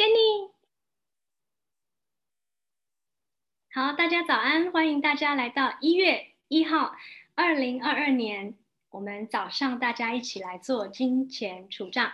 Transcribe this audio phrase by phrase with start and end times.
[0.00, 0.50] Jenny，
[3.70, 6.96] 好，大家早安，欢迎大家来到一月一号，
[7.34, 8.56] 二零二二年，
[8.88, 12.12] 我们早上大家一起来做金钱储账。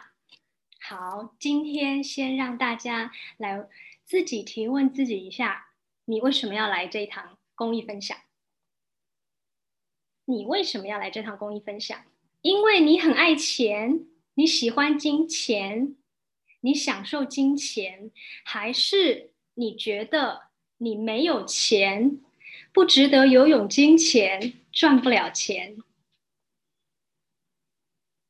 [0.81, 3.69] 好，今天先让大家来
[4.03, 5.69] 自己提问自己一下，
[6.07, 8.19] 你为什么要来这一堂公益分享？
[10.25, 12.05] 你为什么要来这堂公益分享？
[12.43, 15.95] 因为你很爱钱，你喜欢金钱，
[16.67, 18.11] 你享受金钱，
[18.45, 20.49] 还是你觉得
[20.79, 22.19] 你没有钱，
[22.73, 25.77] 不值得游泳金钱，赚不了钱？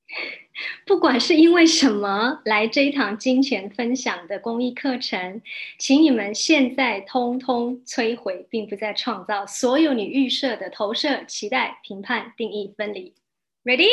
[0.86, 5.40] 不管是因为什么来这一堂金钱分享的公益课程，
[5.78, 13.14] 请你们现在通通摧毁，并不再创造所有你预设的投射、期待、评判、定义、分离。
[13.64, 13.88] Ready?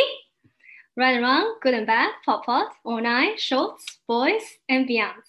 [0.96, 5.24] Right and wrong, good and bad, pop pot, all night, shorts, boys and beyond.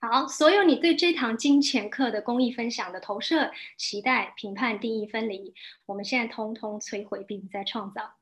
[0.00, 5.54] 好，所有你对这堂金钱课的公益分享的投射、期待、评判、定义、分离，
[5.84, 8.14] 我们现在通通摧毁，并不再创造。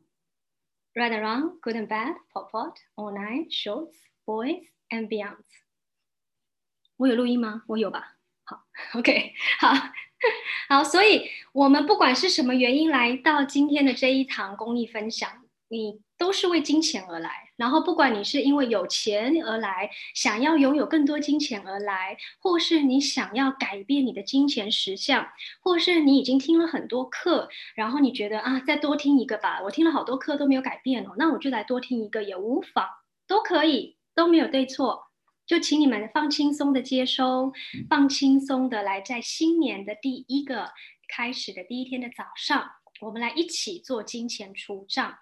[0.95, 3.95] Right and wrong, good and bad, pop pot, all night, shorts,
[4.27, 5.45] boys and beyond.
[6.97, 7.63] 我有录音吗？
[7.69, 8.17] 我有吧。
[8.43, 9.73] 好，OK，好，
[10.69, 15.42] 好，所以我们不管是什么原因来到今天的这一堂公益分享，
[15.73, 17.49] 你都是为金钱而来。
[17.57, 25.27] 然后，不管你是因为有钱而来，想要拥有更多金钱而来，或是你想要改变你的金钱实相，
[25.63, 32.87] 或是你已经听了很多课，然后你觉得啊，再多听一个吧，我听了好多课都没有改变哦，那我就来多听一个也无妨，
[33.27, 35.05] 都可以，都没有对错。
[35.47, 37.51] 就请你们放轻松的接收，
[37.89, 40.71] 放轻松的来，在新年的第一个
[41.09, 42.71] 开始的第一天的早上，
[43.01, 45.17] 我们来一起做金钱除账。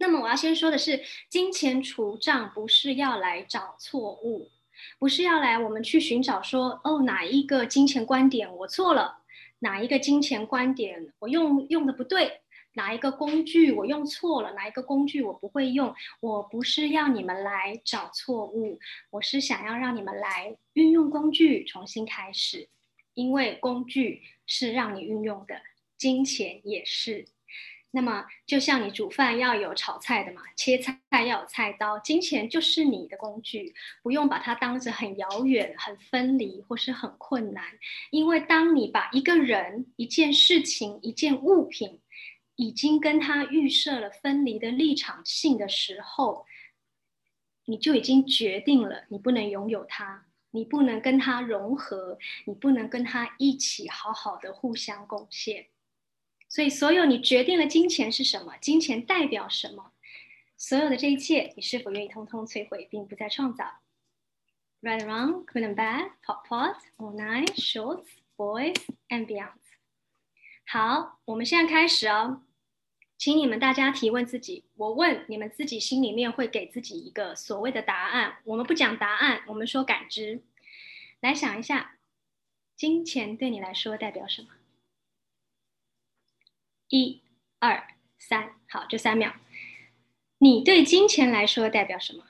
[0.00, 4.50] 那么我要先说的是，金钱除账不是要来找错误，
[4.98, 9.18] 不是要来我们去寻找说哦哪一个金钱观点我错了，
[9.58, 12.40] 哪一个金钱观点我用用的不对，
[12.72, 15.94] 哪一个工具我用错了，哪一个工具我不会用。
[16.20, 18.78] 我不是要你们来找错误，
[19.10, 22.70] 我是想要让你们来运用工具重新开始，
[23.12, 25.60] 因为工具是让你运用的，
[25.98, 27.26] 金钱也是。
[27.92, 37.64] 那么，就像你煮饭要有炒菜的嘛，切菜要有菜刀，金钱就是你的工具，不用把它当着很遥远、很分离或是很困难。
[38.10, 42.00] 因为当你把一个人、一件事情、一件物品，
[42.54, 46.46] 已经跟他预设了分离的立场性的时候，
[47.64, 55.66] 你就已经决定了你不能拥有它，你不能跟他融合，你不能跟他一起好好的互相贡献。
[56.50, 59.92] 所以，所有你决定了金钱是什么，金钱代表什么，
[60.56, 63.80] 所有的这一切，你是否愿意通通摧毁，并不再创造
[64.82, 68.74] ？Right, wrong, good and bad, pop, pot, all night, shorts, boys
[69.08, 69.60] and beyond。
[70.66, 72.42] 好，我们现在开始哦，
[73.16, 74.64] 请你们大家提问自己。
[74.74, 78.38] 我问你们自己，心里面会给自己一个所谓的答案。
[78.42, 80.42] 我们不讲答案，我们说感知。
[81.20, 81.98] 来想一下，
[82.74, 84.48] 金钱对你来说代表什么？
[86.90, 87.22] 一、
[87.60, 89.34] 二、三，好，就三秒。
[90.38, 92.26] 你对金钱来说代表什么？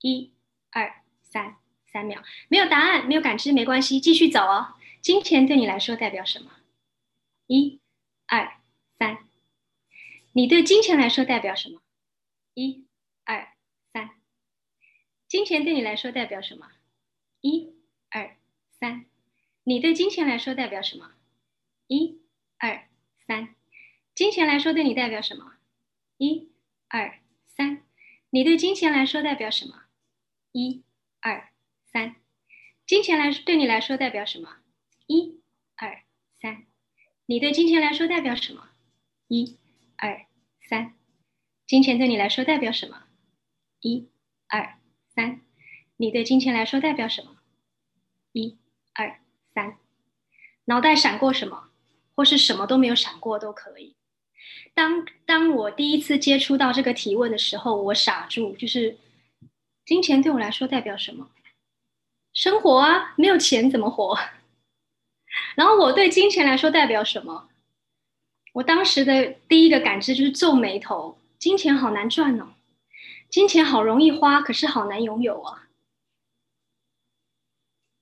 [0.00, 0.32] 一、
[0.70, 1.56] 二、三，
[1.86, 4.74] 三秒，没有答案，没有感知，没关系，继续走哦。
[5.00, 6.50] 金钱对你来说代表什么？
[7.46, 7.80] 一、
[8.26, 8.52] 二、
[8.98, 9.18] 三。
[10.32, 11.80] 你对金钱来说代表什么？
[12.54, 12.86] 一、
[13.24, 13.48] 二、
[13.92, 14.10] 三。
[15.28, 16.68] 金钱对你来说代表什么？
[17.40, 17.72] 一、
[18.10, 18.36] 二、
[18.70, 19.06] 三。
[19.62, 21.12] 你对金钱来说代表什么？
[21.86, 22.20] 一、
[22.58, 22.88] 二。
[23.32, 23.54] 三，
[24.14, 25.54] 金钱来说对你代表什么？
[26.18, 26.52] 一、
[26.88, 27.82] 二、三。
[28.28, 29.84] 你对金钱来说代表什么？
[30.52, 30.84] 一、
[31.18, 31.48] 二、
[31.90, 32.16] 三。
[32.86, 34.56] 金钱来对你来说代表什么？
[35.06, 35.40] 一、
[35.76, 36.02] 二、
[36.42, 36.66] 三。
[37.24, 38.68] 你对金钱来说代表什么？
[39.28, 39.56] 一、
[39.96, 40.26] 二、
[40.68, 40.92] 三。
[41.66, 43.04] 金钱对你来说代表什么？
[43.80, 44.10] 一、
[44.46, 44.78] 二、
[45.14, 45.40] 三。
[45.96, 47.38] 你对金钱来说代表什么？
[48.32, 48.58] 一、
[48.92, 49.22] 二、
[49.54, 49.78] 三。
[50.66, 51.71] 脑袋闪过什么？
[52.14, 53.96] 或是什么都没有闪过都可以。
[54.74, 58.96] 当当我第一次接触到这个提问的时候，我傻住，就是
[59.84, 61.30] 金钱对我来说代表什么？
[62.32, 64.18] 生活啊，没有钱怎么活？
[65.56, 67.48] 然后我对金钱来说代表什么？
[68.54, 72.54] 我当时的第一个感知就是皱眉头，金钱好难赚哦，
[73.28, 75.68] 金钱好容易花，可是好难拥有啊。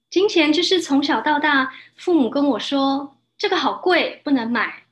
[0.09, 3.17] 金钱就是从小到大，父母跟我说。
[3.41, 4.85] 这个好贵，不能买。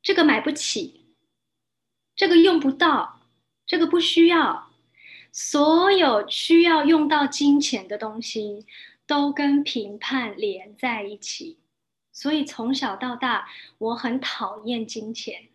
[0.00, 1.14] 这个买不起，
[2.16, 3.20] 这个用不到，
[3.66, 4.70] 这个不需要。
[5.30, 8.66] 所有需要用到金钱的东西，
[9.06, 11.58] 都跟评判连在一起。
[12.10, 15.50] 所以从小到大，我很讨厌金钱。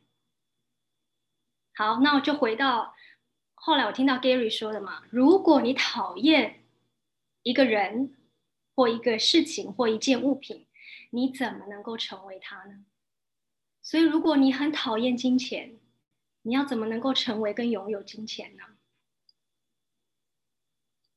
[1.73, 2.93] 好，那我就回到
[3.55, 6.63] 后来我听到 Gary 说的嘛，如果你讨厌
[7.41, 8.15] 一个人
[8.75, 10.64] 或一个事情或一件物品，
[11.15, 12.85] 你怎么能够成为他呢？
[13.81, 15.71] 所以如果你很讨厌金钱，
[16.41, 18.63] 你要怎么能够成为跟拥有金钱呢？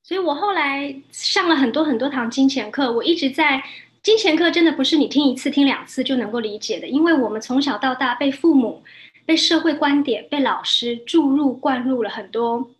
[0.02, 3.62] 所以我后来上了很多很多堂金钱课，我一直在。
[4.00, 8.82] 金钱课真的不是你听一次、听两次就能够理解的，因为我们从小到大被父母、
[9.26, 12.70] 被社会观点、被老师注入、灌入了很多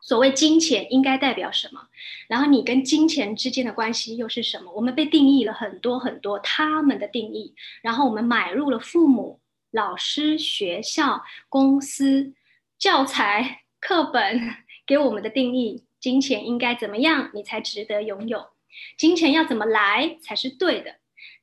[0.00, 1.88] 所谓金钱应该代表什么，
[2.28, 4.72] 然后你跟金钱之间的关系又是什么？
[4.72, 12.34] 我们被定义了很多很多他们的定义，然后我们买入了父母、老师、学校、公司、
[12.78, 14.40] 教材、课本
[14.86, 18.48] 给我们的定义：金钱应该怎么样，你才值得拥有。
[18.96, 20.96] 金钱要怎么来才是对的？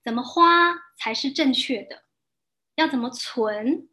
[0.03, 2.03] 怎么花才是正确的？
[2.75, 3.89] 要怎么存，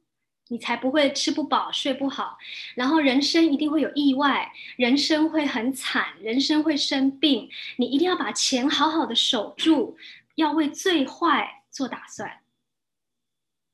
[0.49, 2.37] 你才不会吃不饱睡不好？
[2.75, 9.97] 然后人生一定会有意外，人生会很惨，人生会生病，你一定要把钱好好的守住，
[10.35, 12.41] 要为最坏做打算，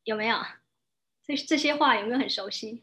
[0.05, 0.39] 有没有？
[1.25, 2.83] 这这些话有没有很熟悉？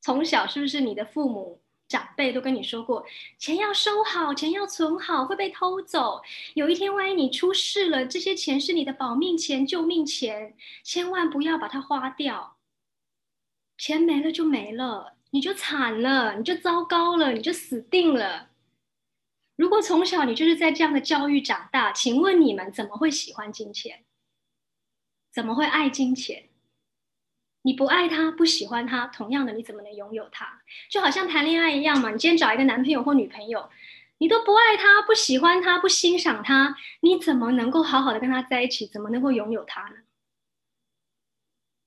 [0.00, 1.60] 从小是不是你的父母？
[1.88, 3.06] 长辈都跟你说过，
[3.38, 6.20] 钱要收好，钱要存好，会被偷走。
[6.54, 12.55] 有一天万一你出事了，这些钱是你的保命钱、救命钱，千万不要把它花掉。
[13.78, 18.48] 钱没了就没了，你就惨了，你就糟糕了，你就死定了。
[19.56, 24.04] 如果从小你就是在这样的教育长大，请问你们怎么会喜欢金钱？
[25.32, 26.48] 怎么会爱金钱？
[27.62, 30.62] 你不爱他，不喜欢他，同样的，你怎么能拥有他？
[30.88, 32.10] 就好像谈恋爱一样嘛。
[32.10, 33.68] 你今天找一个男朋友或女朋友，
[34.18, 38.86] 你都不爱他，不喜欢他，不欣赏他，你怎么能够好好的跟他在一起？
[38.86, 39.96] 怎么能够拥有他呢？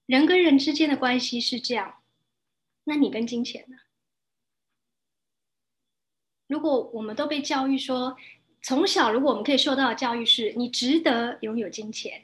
[0.09, 2.01] 人跟人之间的关系是这样，
[2.83, 3.77] 那你跟金钱呢？
[6.47, 8.17] 如果我们都被教育说，
[8.63, 12.23] 从小如果我们可以受到的教育是，你值得拥有金钱。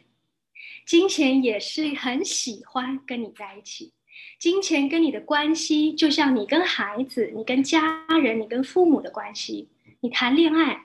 [0.83, 3.93] 金钱也是很喜欢跟你在一起，
[4.39, 9.69] 金钱跟你的关系就像你跟孩子、你跟家人、你跟父母的关系。
[9.99, 10.84] 你谈恋爱，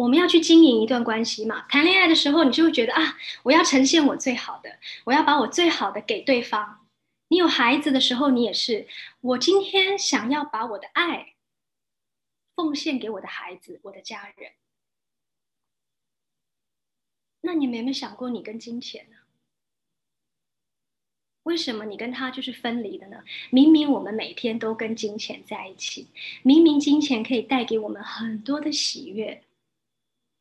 [0.00, 1.66] 我们要去经营一段关系嘛？
[1.68, 6.86] 谈恋爱的时候，你就会觉得啊，我要呈现我最好的，我要把我最好的给对方。
[7.28, 8.88] 你有孩子的时候，你也是，
[9.20, 11.34] 我今天想要把我的爱
[12.56, 14.52] 奉献给我的孩子、我的家人。
[17.42, 19.18] 那你们有没有想过，你跟金钱呢？
[21.42, 23.22] 为什么你跟他就是分离的呢？
[23.50, 26.08] 明明我们每天都跟金钱在一起，
[26.42, 29.42] 明明金钱可以带给我们很多的喜悦、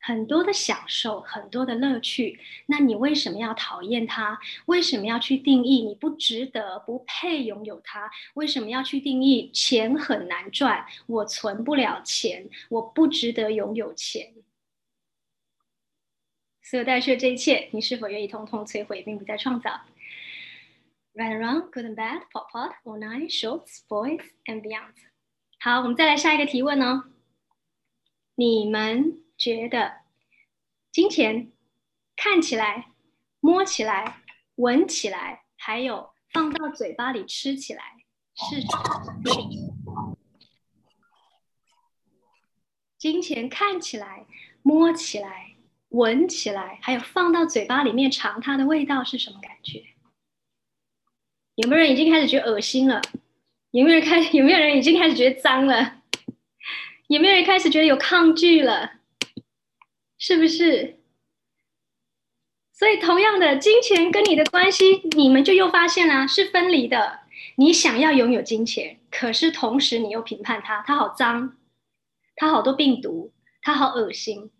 [0.10, 4.40] 很多的享受、很多的乐趣，那你为什么要讨厌它？
[4.66, 8.10] 为什么要去定义你不值得、不配拥有它？
[8.34, 10.84] 为什么要去定义钱很难赚？
[11.06, 14.34] 我存不了钱，我不值得拥有钱。
[16.64, 19.80] 所有带去的这一切，你是否愿意通通摧毁，并不再创造
[21.14, 24.96] ？Right and wrong, good and bad, pop pop, all nine, shorts, boys and beyond。
[25.60, 27.04] 好，我们再来下一个提问哦。
[28.34, 29.99] 你们觉得
[30.92, 31.52] 金钱
[32.16, 32.92] 看起来、
[33.40, 34.22] 摸起来、
[34.56, 37.84] 闻起来，还有放到嘴巴里吃起来
[38.36, 38.68] 是什
[39.24, 40.18] 么？
[42.98, 44.26] 金钱看起来、
[44.62, 45.56] 摸起来。
[45.90, 49.84] 闻起来，还有放到嘴巴里面尝它的味道是什么感觉？
[51.56, 53.02] 有没有人已经开始觉得恶心了？
[53.72, 54.22] 有没有人开？
[54.30, 56.04] 有没有人已经开始觉得脏了？
[57.08, 58.99] 有没有人开始觉得有抗拒了？
[60.20, 61.00] 是不是？
[62.72, 67.22] 所以，同样的，金钱跟你的关系，你们就又发现啦，是分离的。
[67.56, 71.58] 你想要拥有金钱，可是同时你又评判它，它好脏，
[72.36, 74.52] 它好多病毒，它好恶心。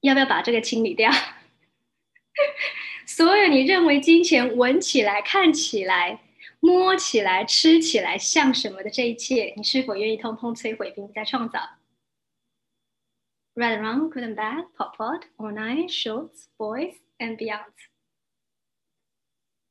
[0.00, 1.10] 要不要把这个清理掉？
[3.06, 6.20] 所有你认为金钱闻起来、看起来、
[6.60, 11.77] 摸起来、吃起来像什么的这一切，你是否愿意通通摧毁并再创造
[13.58, 17.72] ？Right, wrong, good and bad, pop, pot, all nine, shorts, boys and beyond。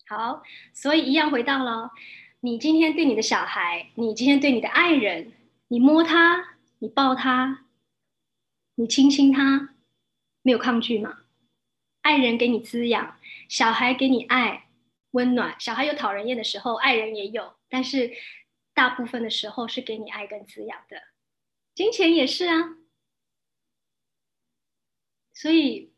[0.09, 1.91] 好，所以一样回到了
[2.41, 5.31] 你今天对你的小孩，你今天对你的爱人，
[5.69, 7.65] 你摸他，你抱他，
[8.75, 9.73] 你亲亲他。
[10.41, 11.19] 没有抗拒吗？
[12.01, 13.17] 爱人给你滋养，
[13.47, 14.67] 小孩给你爱，
[15.11, 15.55] 温暖。
[15.61, 18.11] 小孩有讨人厌的时候，爱人也有，但是
[18.73, 21.01] 大部分的时候是给你爱跟滋养的。
[21.73, 22.75] 金钱也是啊，
[25.37, 25.91] 所以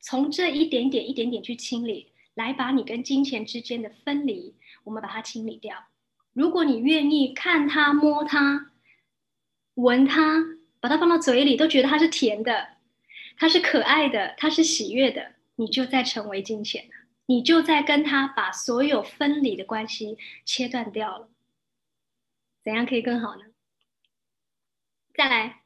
[0.00, 5.88] 从这一点点、一点点去清理，来把你跟金钱之间的分离，我们把它清理掉。
[6.32, 8.72] 如果你愿意看它、摸它、
[9.74, 10.42] 闻它，
[10.80, 12.78] 把它放到嘴里，都觉得它是甜的，
[13.36, 16.88] 它是可爱的，它是喜悦的，你就在成为金钱，
[17.26, 21.28] 你就在跟他把所有分离的关系切断掉了。
[22.64, 23.42] 怎样可以更好呢？
[25.12, 25.64] 再来，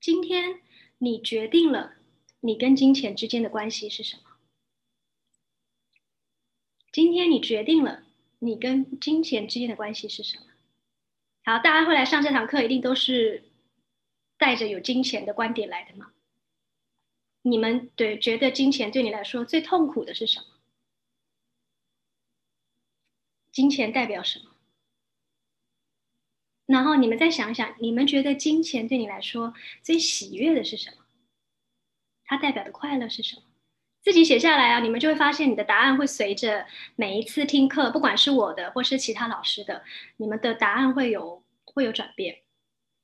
[0.00, 0.60] 今天
[0.98, 1.94] 你决定了
[2.40, 4.22] 你跟金钱之间的关系是什么？
[6.92, 8.04] 今天你决定了
[8.40, 10.44] 你跟金钱之间的关系是什么？
[11.44, 13.44] 好，大家会来上这堂课，一定都是
[14.36, 16.12] 带着有金钱的观点来的吗？
[17.42, 20.46] 你们对觉得金钱对你来说最痛苦的是什么？
[23.52, 24.50] 金钱代表什么？
[26.68, 30.96] 然后你们再想想，你们觉得金钱对你来说最喜悦的是什么？
[32.26, 33.42] 它代表的快乐是什么？
[34.02, 39.82] 自己写下来啊，你们就会发现你的答案会随着每一次听课，不管是我的或是其他老师的，
[40.18, 42.42] 你们的答案会有会有转变。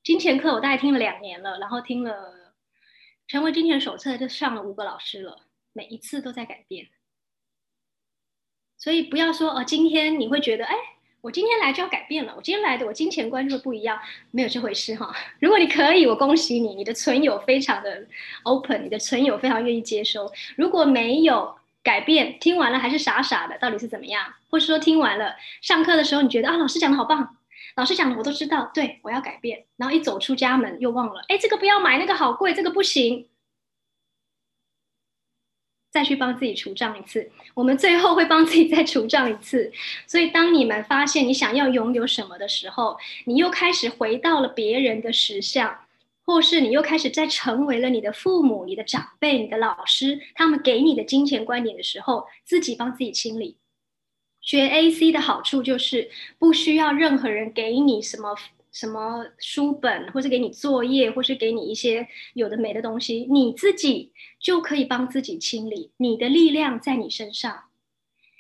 [0.03, 2.55] 金钱课我大概听了两年了，然后听了
[3.27, 6.89] 成为金钱手册就上了五个老师了，每一次都在改变。
[8.77, 10.77] 所以不要说哦，今天你会觉得哎。
[11.25, 12.35] 我今天来就要改变了。
[12.37, 13.99] 我今天来的，我金钱观就会不一样，
[14.31, 15.11] 没有这回事哈。
[15.41, 18.07] 如果你可以，我恭喜你，你的存有非常的
[18.43, 20.31] open，你的存有非常愿意接收。
[20.55, 24.35] 如果没有改变，听完了还是傻傻的，到底是怎么样？
[24.51, 27.39] 或者说听完了上课的时候，你觉得啊，老师讲的好棒，
[27.77, 29.65] 老师讲的我都知道，对我要改变。
[29.79, 33.27] 然后一走出家门又忘了，哎，这个不要买，那个好贵，这个不行。
[35.95, 39.71] 再去帮自己除账一次，我们最后会帮自己再除账一次。
[40.09, 45.87] 所以，当你们发现你想要拥有什么的时候，你又开始回到了别人的实相，
[46.27, 53.57] 或是你又开始在成为了你的父母、你的长辈、你的老师他们给你的金钱观点的时候，自己帮自己清理。
[54.41, 56.11] 学 AC 的好处就是
[56.41, 58.35] 不需要任何人给你什么。
[58.75, 65.93] 什么书本，或是给你作业，或是给你一些有的没的东西，你自己就可以帮自己清理。
[65.99, 67.67] 你的力量在你身上，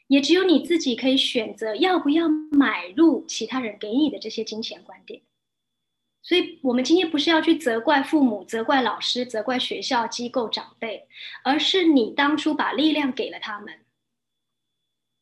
[0.08, 5.22] 也只有你自己可以选择要不要买入其他人给你的这些金钱观点。
[6.20, 11.06] 所以，我们今天不是要去责怪父母、责怪老师、责怪学校机构长辈，
[11.44, 13.83] 而是你当初把力量给了他们。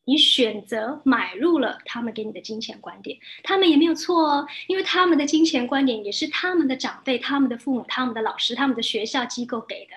[0.05, 9.93] 你选择买入了他们给你的金钱观点，他们也没有错哦，因为他们的金钱观点也是他们的长辈、他们的父母、他们的老师、他们的学校机构给的，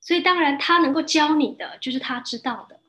[0.00, 2.80] 所以当然他能够教你的就是他知道的。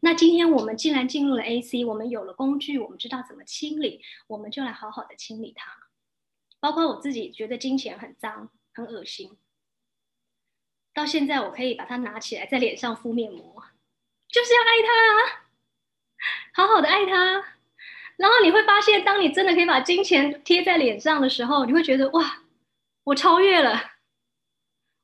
[0.00, 5.70] 那今天我们既然进入了 AC，我们有了工具，我们知道怎么清理，我们就来好好的清理它。
[6.60, 9.30] 包括我自己觉得金钱很脏、很恶心，
[10.92, 13.64] 到现在我可以把它拿起来在脸上敷面膜，
[14.28, 15.47] 就是要爱它啊。
[16.54, 17.44] 好好的爱他，
[18.16, 22.42] 然后你会发现，当你真的可以把金钱贴在脸上的时候，你会觉得哇，
[23.04, 23.80] 我超越了，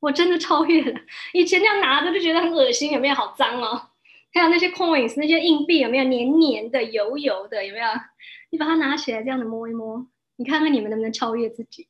[0.01, 1.01] 我真的超越了。
[1.33, 3.15] 以前这样拿着就觉得很恶心，有没有？
[3.15, 3.91] 好脏哦！
[4.33, 7.65] 还有那些 coins，那些硬币有没有黏黏的、油油的？
[7.65, 7.87] 有没有？
[8.51, 10.07] 你把它拿起来，这样的摸一摸，
[10.37, 11.89] 你看看你们能不能超越自己。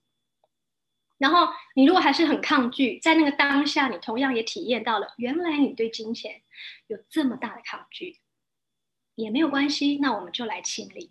[1.16, 6.42] 然后你如果还是很抗拒，在那个当下，你同样也体验到了，原来你对金钱
[6.86, 8.18] 有这么大的抗拒。
[9.14, 11.10] 也没有关系，那我们就来清理。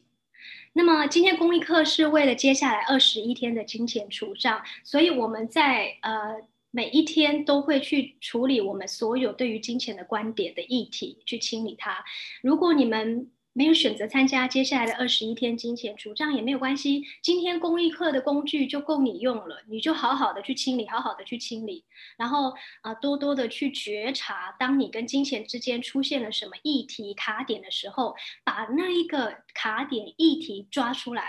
[0.73, 6.37] 那么今天公益课是为了接下来二十一天的金钱除账，所以我们在呃
[6.71, 12.05] 每一天都会去处理我们所有对于金钱的观点的议题，去清理它。
[12.41, 13.29] 如果你们。
[13.55, 17.03] 没有选择参加接下来的二十一天金钱除账也没有关系。
[17.21, 21.85] 今天公益课的工具就够你用了，你就好好的去清理，好好的去清理，
[22.17, 31.23] 然后啊，多多的去觉察，当你跟金钱之间出现了什么议题卡点的时候，把那一个卡点议题抓出来，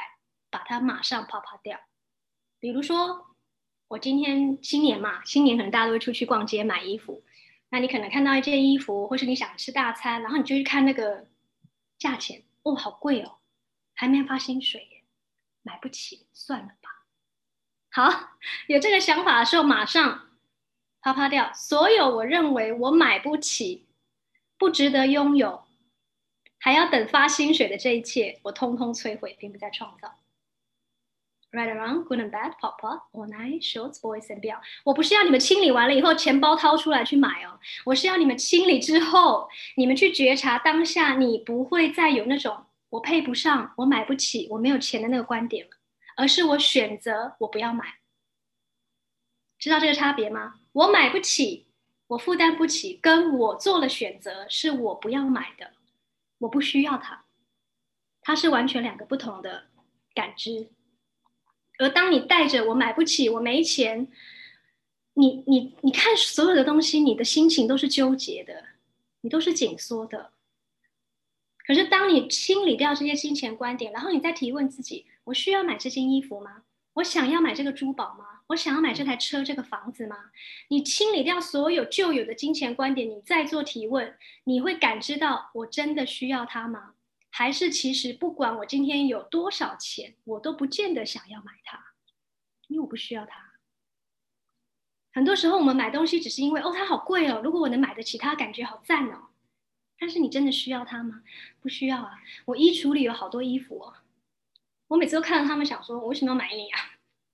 [0.50, 1.78] 把它马上啪啪掉。
[2.58, 3.26] 比如说，
[3.88, 7.22] 我今天新年嘛，新年可能大家都会出去逛街买衣服，
[7.68, 11.26] 那你可能看到一件衣服，或是你想吃大餐，然后你就去看那个。
[12.04, 13.38] 价钱哦，好贵哦，
[13.94, 15.04] 还没发薪水耶，
[15.62, 17.06] 买不起，算了吧。
[17.90, 20.28] 好，有这个想法的时候，马上
[21.00, 23.88] 啪啪掉所有我认为我买不起、
[24.58, 25.64] 不值得拥有、
[26.58, 30.18] 还要等发薪水的这一切，我通通摧毁，并不再创造。
[31.54, 34.60] Right around, good and bad, pop pop, all night, shorts, boys and 表。
[34.82, 45.70] 我不是要你们清理完了以后钱包掏出来去买哦，我是要你们清理之后，你们去觉察当下，你不会再有那种我配不上、我买不起、我没有钱的那个观点了，
[46.16, 47.84] 而是我选择我不要买。
[49.56, 50.54] 知道这个差别吗？
[50.72, 51.68] 我买不起，
[52.08, 55.70] 我负担不起，跟我做了选择是我不要买的，
[56.38, 57.26] 我不需要它，
[58.22, 59.66] 它是完全两个不同的
[60.12, 60.68] 感知。
[61.78, 64.08] 而当你带着我买不起，我没钱，
[65.14, 68.64] 你你你看所有的东西，你的心情都是纠结的，
[69.22, 70.32] 你都是紧缩的。
[71.66, 76.62] 可是当你清理掉这些金钱观点，然后你再提问自己：我需要买这件衣服吗？
[76.94, 78.24] 我想要买这个珠宝吗？
[78.48, 80.16] 我想要买这台车、这个房子吗？
[80.68, 84.14] 你清理掉所有旧有的金钱观点，你再做提问，
[84.44, 86.93] 你会感知到我真的需要它吗？
[87.36, 91.84] 还是其实不管我今天有多少钱，我都不见得想要买它，
[92.68, 93.54] 因为我不需要它。
[95.12, 99.30] 很多时候我们买东西只是因为哦它好贵哦，如果我能买得起它，感觉好赞哦。
[99.98, 101.24] 但是你真的需要它吗？
[101.60, 102.12] 不需要啊。
[102.44, 103.94] 我衣橱里有好多衣服哦，
[104.86, 106.78] 我每次都看到他们，想说我为什么要买你啊？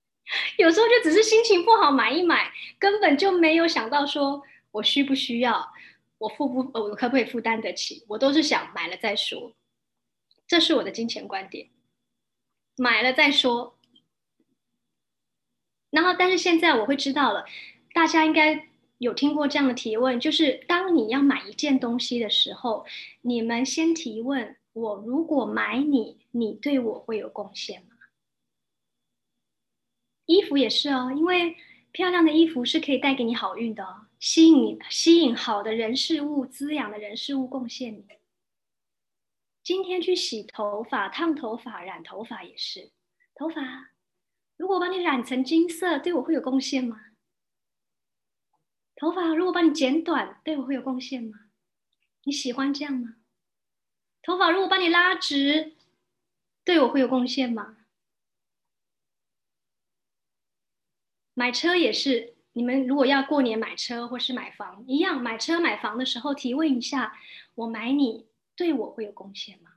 [0.57, 5.71] 有时候就只是心情不好买一买，根本就没有想到说我需不需要，
[6.17, 8.03] 我付不我可不可以负担得起？
[8.09, 9.55] 我都是想买了再说。
[10.51, 11.69] 这是我的金钱观点，
[12.77, 13.79] 买了再说。
[15.91, 17.45] 然后，但是现在我会知道了，
[17.95, 22.85] 大家应该有听过这样的提问，就是当你要买一件东西的时候，
[23.21, 27.91] 你们先提问：我如果买你，你对我会有贡献吗？
[30.27, 31.57] 衣服也是哦，因为
[31.93, 38.05] 漂亮的衣服是可以带给你好运的哦，吸引你，吸引好的人事物，滋养的人事物，贡献你。
[39.63, 42.93] 今天去洗头发、烫头发、染头发也是。
[43.35, 43.93] 头发，
[44.57, 47.01] 如果把你染成金色，对我会有贡献吗？
[48.97, 51.39] 头发如果把你剪短，对我会有贡献吗？
[52.25, 53.17] 你喜欢这样吗？
[54.23, 55.75] 头发如果把你拉直，
[56.65, 57.77] 对我会有贡献吗？
[61.35, 67.19] 买车也是，你们如果要过年买车或是买房一样，买车买房的时候提问一下，
[67.55, 68.30] 我买你。
[68.61, 69.71] 对我会有贡献吗？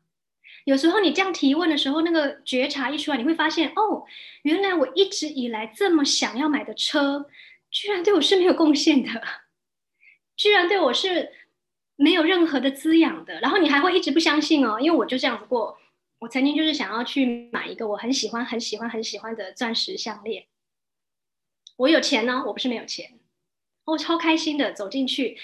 [0.65, 4.04] 有时候你这样提问的时候，那个觉察一出来，你会发现，哦，
[4.41, 7.30] 原来我一直以来这么想要买的车，
[7.72, 9.10] 居然对我是没有贡献的，
[10.36, 11.32] 居然对我是
[11.96, 13.39] 没有任何的滋养的。
[13.39, 15.80] 然后你还会一直不相信哦，因为我就这样过。
[16.19, 20.48] 我曾经就是想要去买一个我很喜欢、很喜欢、很喜欢的钻石项链。
[21.78, 23.17] 我有钱呢，我不是没有钱，
[23.86, 25.38] 我超开心的走进去。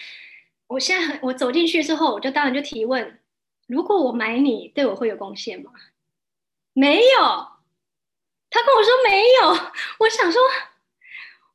[0.68, 3.19] 我现在，我走进去之后，我就当然就提问。
[3.70, 5.72] 如果我买你，对我会有贡献吗？
[6.74, 7.22] 没有，
[8.50, 9.50] 他跟我说没有。
[10.00, 10.42] 我想说，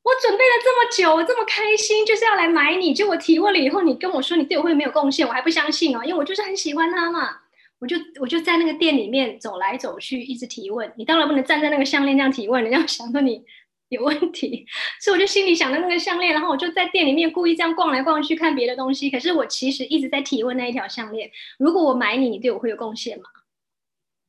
[0.02, 2.94] 我准备了这么久，我这么开心，就是要来买你。
[2.94, 7.40] 就我提问了以后，你跟我说你对我会没有贡献，我还不相信哦，因为我就是很喜欢他嘛。
[7.80, 10.92] 我就我就在那个店里面走来走去，一直提问。
[10.96, 13.44] 你当然不能站在那个项链这样提问，人家想说你。
[13.88, 14.66] 有问题，
[15.00, 19.10] 所以我就心里想着那个项链，然后我就在店里面故意这样逛来逛去看别的东西。
[19.10, 23.30] 可是我其实一直在提问那一条项链：如果我买你，你对我会有贡献吗？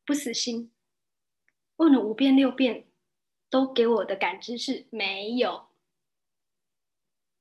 [0.05, 0.71] 不死心，
[1.77, 2.85] 问了五遍六遍，
[3.49, 5.67] 都给我的感知是没有。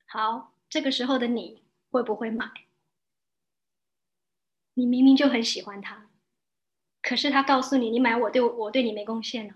[0.07, 2.51] 好，这个时候的你会不会买？
[4.75, 6.09] 你明明就很喜欢他，
[7.03, 9.55] 可是他告诉你，你买我对我对你没贡献哦，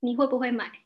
[0.00, 0.85] 你会不会买？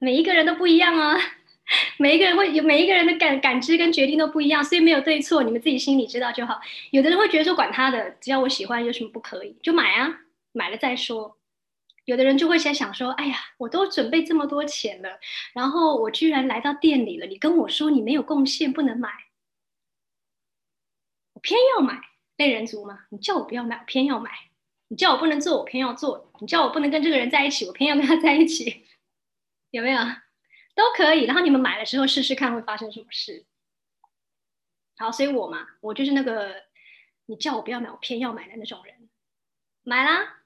[0.00, 1.16] 每一个人都不一样啊，
[1.98, 6.58] 每一个人会有每一个人的感感知跟决定都不一样，所以没有对错，你们自己心里知道就好。
[6.90, 10.20] 有的人会觉得说管他的，只要我喜欢，有什么不可以就买啊，
[10.52, 11.36] 买了再说。
[12.06, 15.20] 有的人就会先想说，哎呀，我都准备这么多钱了，
[15.52, 19.10] 然后我居然来到店里了，你跟我说你没有贡献，不能买，
[21.34, 22.00] 我偏要买，
[22.38, 23.00] 类人族吗？
[23.10, 24.30] 你叫我不要买，我偏要买；
[24.88, 28.84] 你叫我不能做，我偏要做；你叫我不能跟这个人在一起，我偏要跟他在一起。
[29.70, 30.00] 有没有
[30.74, 33.44] 都可以，然后你们买了之后试试看会发生什么事。
[34.96, 36.54] 好，所以我嘛，我就是那个
[37.26, 39.08] 你叫我不要买，我偏要买的那种人。
[39.82, 40.42] 买啦，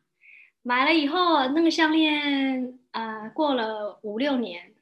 [0.63, 4.75] 买了以后那个项链，呃，过了五六年，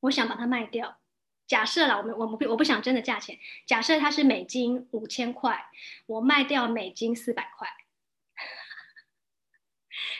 [0.00, 0.98] 我想把它卖掉。
[1.46, 5.70] 假设啦，我们我们我不想真的价钱，假设它是美金五千块，
[6.06, 7.68] 我卖掉美金四百块。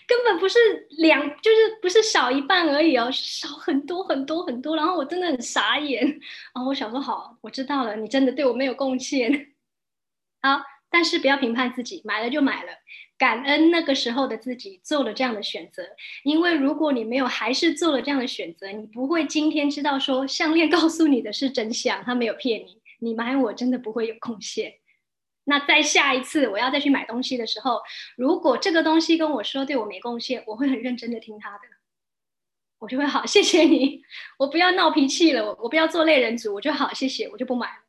[0.06, 0.58] 根本不是
[0.90, 4.76] 两，就是不是少一半而已哦，少很多很多很多。
[4.76, 6.04] 然后我真的很傻眼，
[6.54, 9.54] 然后我想说好，我知道了，你真的对我没有贡献。
[10.42, 10.60] 好，
[10.90, 12.72] 但是不要评判自己，买了就买了。
[13.18, 15.82] 感恩那个时候的自己做了这样的选择，
[16.22, 24.74] 因为如果你没有还是做了这样的选择，你不会今天知道说项链告诉你的是真相，他没有骗你，你买我真的不会有贡献。
[25.48, 27.80] 那在下一次我要再去买东西的时候，
[28.16, 31.64] 如果这个东西跟我说对我没贡献，我会很认真的听他的，
[32.80, 34.02] 我就会好谢谢你，
[34.38, 37.82] 我不要闹脾气了，我我不要做类人族，我就好谢谢，我就不买了。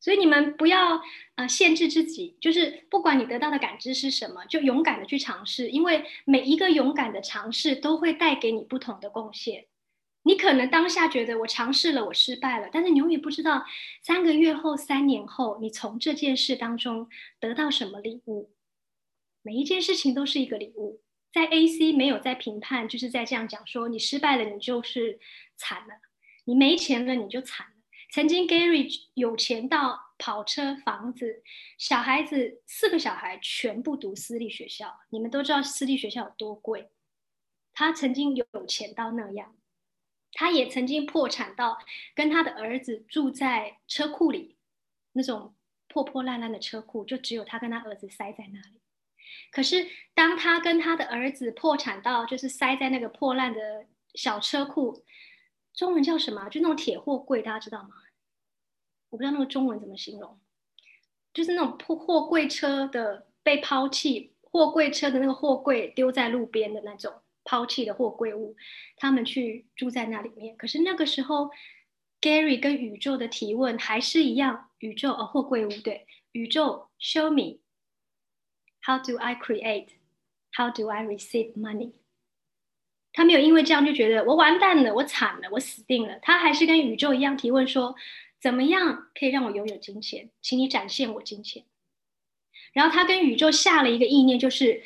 [0.00, 1.00] 所以你们不要
[1.36, 9.66] 呃限制自己，就是不管你得到的感知是什么，就勇敢的去尝试，因为每一个勇敢的尝试都会带给你不同的贡献。
[10.24, 13.64] 你可能当下觉得我尝试了，我失败了，但是你永远不知道
[14.02, 17.08] 三个月后、三年后，你从这件事当中
[17.38, 18.50] 得到什么礼物。
[19.42, 21.02] 每一件事情都是一个礼物。
[21.30, 25.18] 在 AC 没有在评判，就是在这样讲说，你失败了，你就是
[25.56, 25.94] 惨了；
[26.44, 27.72] 你没钱了，你就惨了。
[28.10, 31.42] 曾经 Gary 有钱到跑车、房子，
[31.76, 35.00] 小孩子四个小孩全部读私立学校。
[35.10, 36.88] 你们都知道私立学校有多贵。
[37.72, 39.56] 他曾经有钱到那样，
[40.34, 41.78] 他也曾经破产到
[42.14, 44.56] 跟他的儿子住在车库里，
[45.12, 45.54] 那种
[45.88, 48.80] 破破烂烂的车库，就只有他跟他儿子塞在那里。
[49.50, 55.04] 可是当他跟他的儿子破产到就是塞在那个破烂的小车库，
[55.72, 56.48] 中文叫什么？
[56.48, 57.90] 就那种铁货柜，大家知道吗？
[59.10, 60.40] 我不知道那个中文怎么形容，
[61.32, 68.56] 就是那种破货柜车的被抛弃，货柜车的那个货柜丢在路边的那种抛弃的货柜物，
[68.96, 70.56] 他们去住在那里面。
[70.56, 71.50] 可是那个时候
[72.20, 81.92] ，Gary 跟宇宙的提问还是一样，宇宙哦，货柜物对，宇宙 Show me，How do I create？How do I receive money？
[83.12, 86.18] 他没有因为这样就觉得我完蛋了，我惨了，我死定了。
[86.22, 87.94] 他还是跟宇宙一样提问说。
[88.40, 90.28] 怎么样可以让我拥有金钱？
[90.42, 91.64] 请你展现我金钱。
[92.74, 94.82] 然后他跟宇宙下了一个意念，就是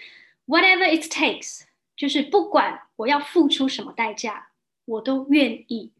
[0.46, 1.64] whatever it takes，
[1.98, 4.52] 就是不管我要付出什么代价，
[4.84, 5.92] 我都愿意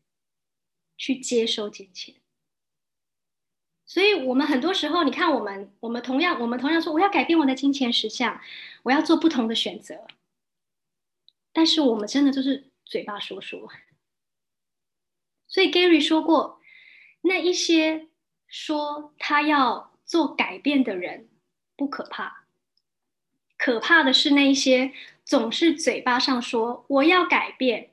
[0.96, 2.14] 去接收金钱。
[3.84, 8.40] 所以，我们很多时候，你看，我们我们同样，我们同样说，我要改变我的金钱实相，
[8.84, 10.06] 我要做不同的选择。
[11.52, 13.68] 但是，我们真的就是嘴巴说说。
[15.48, 16.60] 所以，Gary 说过。
[17.22, 18.08] 那一些
[18.46, 21.28] 说他要做改变的人
[21.76, 22.37] 不可怕，
[23.58, 24.92] 可怕的是那一些
[25.24, 27.90] 总是嘴巴上说我要改变，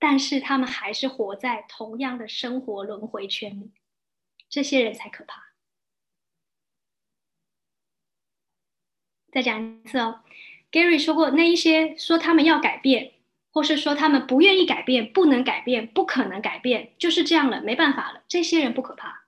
[0.00, 3.70] 但是他们还是活在同样的生活轮回圈里，
[4.48, 5.52] 这些人才可怕。
[9.30, 10.24] 再讲一次哦
[10.72, 13.12] ，Gary 说过，那一些说他们要改变。
[13.54, 18.22] 或是说他们不愿意改变，不能改变，不可能改变，就是这样了，没办法了。
[18.26, 19.21] 这些人不可怕，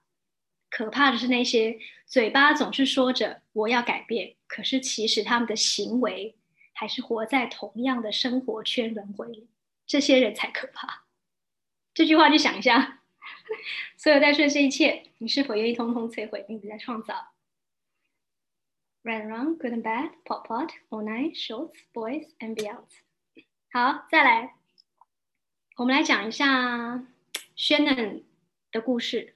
[0.75, 6.35] 可怕的是那些嘴巴总是说着我要改变，可是其实他们的行为
[6.73, 9.47] 还是活在同样的生活圈轮回里。
[9.87, 11.05] 这些人才可怕。
[11.93, 13.03] 这句话就想一下，
[13.95, 17.31] 所有在说这一切，你是否愿意通通摧毁，并且在创造
[19.01, 22.83] ？Right and wrong, good and bad, pot pot, all night, shorts, boys and beyond.
[23.71, 24.55] 好，再来，
[25.77, 27.05] 我们来讲一下
[27.55, 28.23] Shannon
[28.73, 29.34] 的故事。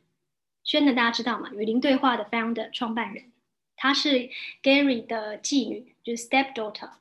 [0.65, 1.50] Shannon 大家知道吗？
[1.54, 3.32] 与林对话的 founder 创办人，
[3.76, 4.30] 她是
[4.62, 6.91] Gary 的继女，就是 stepdaughter。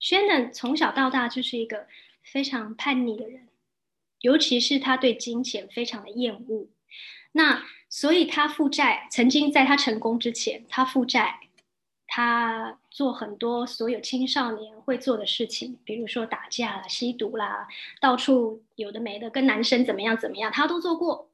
[0.00, 1.86] Shannon 从小到大就是一个
[2.22, 3.48] 非常叛逆的人，
[4.20, 6.66] 尤其是他对金钱非常的厌恶。
[7.32, 11.38] 那所以他负债，曾经在他成功之前，他负债。
[12.14, 17.66] 他做很多所有青少年会做的事情，比如说打架啦、吸毒啦，
[18.02, 21.31] 到处有的没的，跟男生怎么样怎么样，他都做过。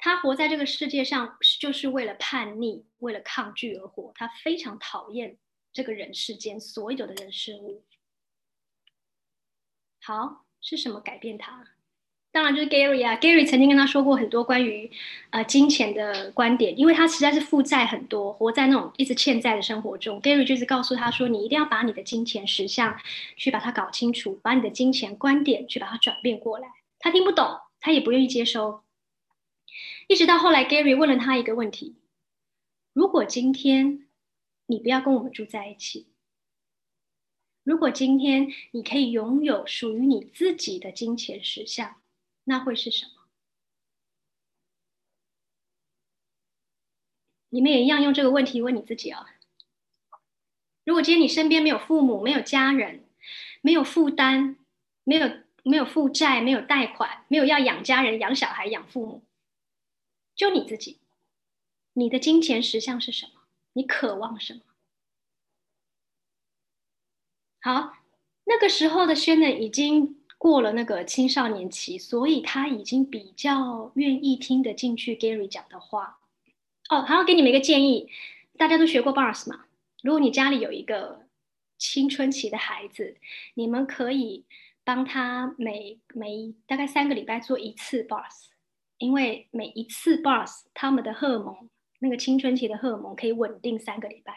[0.00, 4.12] 他活在这个世界上，就是为了叛逆、为了抗拒而活。
[4.14, 5.36] 他非常讨厌
[5.72, 7.84] 这个人世间所有的人事物。
[10.02, 11.64] 好，是什么改变他？
[12.32, 14.90] 当然就是 Gary 啊，Gary 曾经跟他说过很多关于
[15.30, 20.22] 呃金钱的观点，因为他实在是负债很多，活在那种一直欠债的生活中。
[20.22, 22.96] Gary 就是告诉他说，你一定要把你的金钱实相
[23.36, 26.68] 去把它搞清楚，把你的金钱观点去把它转变过来。
[27.00, 28.82] 他听不懂，他也不愿意接收。
[30.10, 31.94] 一直到后来，Gary 问了他一个问题：
[32.92, 34.08] 如果今天
[34.66, 36.08] 你不要跟我们住在一起，
[37.62, 42.02] 如果今天你可以拥有属于你自己的金钱实相？
[42.42, 43.12] 那会是什么？
[47.50, 49.24] 你们也一样用这个问题问你自己啊。
[50.84, 53.04] 如果今天你身边没有父母、没有家人、
[53.62, 54.56] 没有负担、
[55.04, 55.28] 没有
[55.62, 59.22] 没有负债、没有贷款、没有要养家人、养小孩、养父母，
[60.34, 60.98] 就你自己，
[61.92, 63.32] 你的金钱实相是什么？
[63.72, 64.60] 你渴望什么？
[67.62, 67.94] 好，
[68.44, 76.20] 那个时候的轩呢，已经过了那个青少年期，所以他已经比较愿意听得进去 Gary 讲的话。
[76.88, 78.08] 哦，还要给你们一个建议，
[78.56, 79.66] 大家都学过 Bars 嘛？
[80.02, 81.26] 如果你家里有一个
[81.78, 83.16] 青春期的孩子，
[83.54, 84.44] 你们可以
[84.82, 88.48] 帮他每每大概三个礼拜做一次 Bars，
[89.00, 94.34] 因为每一次 Bars 他们的荷尔蒙，那个青春期的荷尔蒙可以稳定三个礼拜。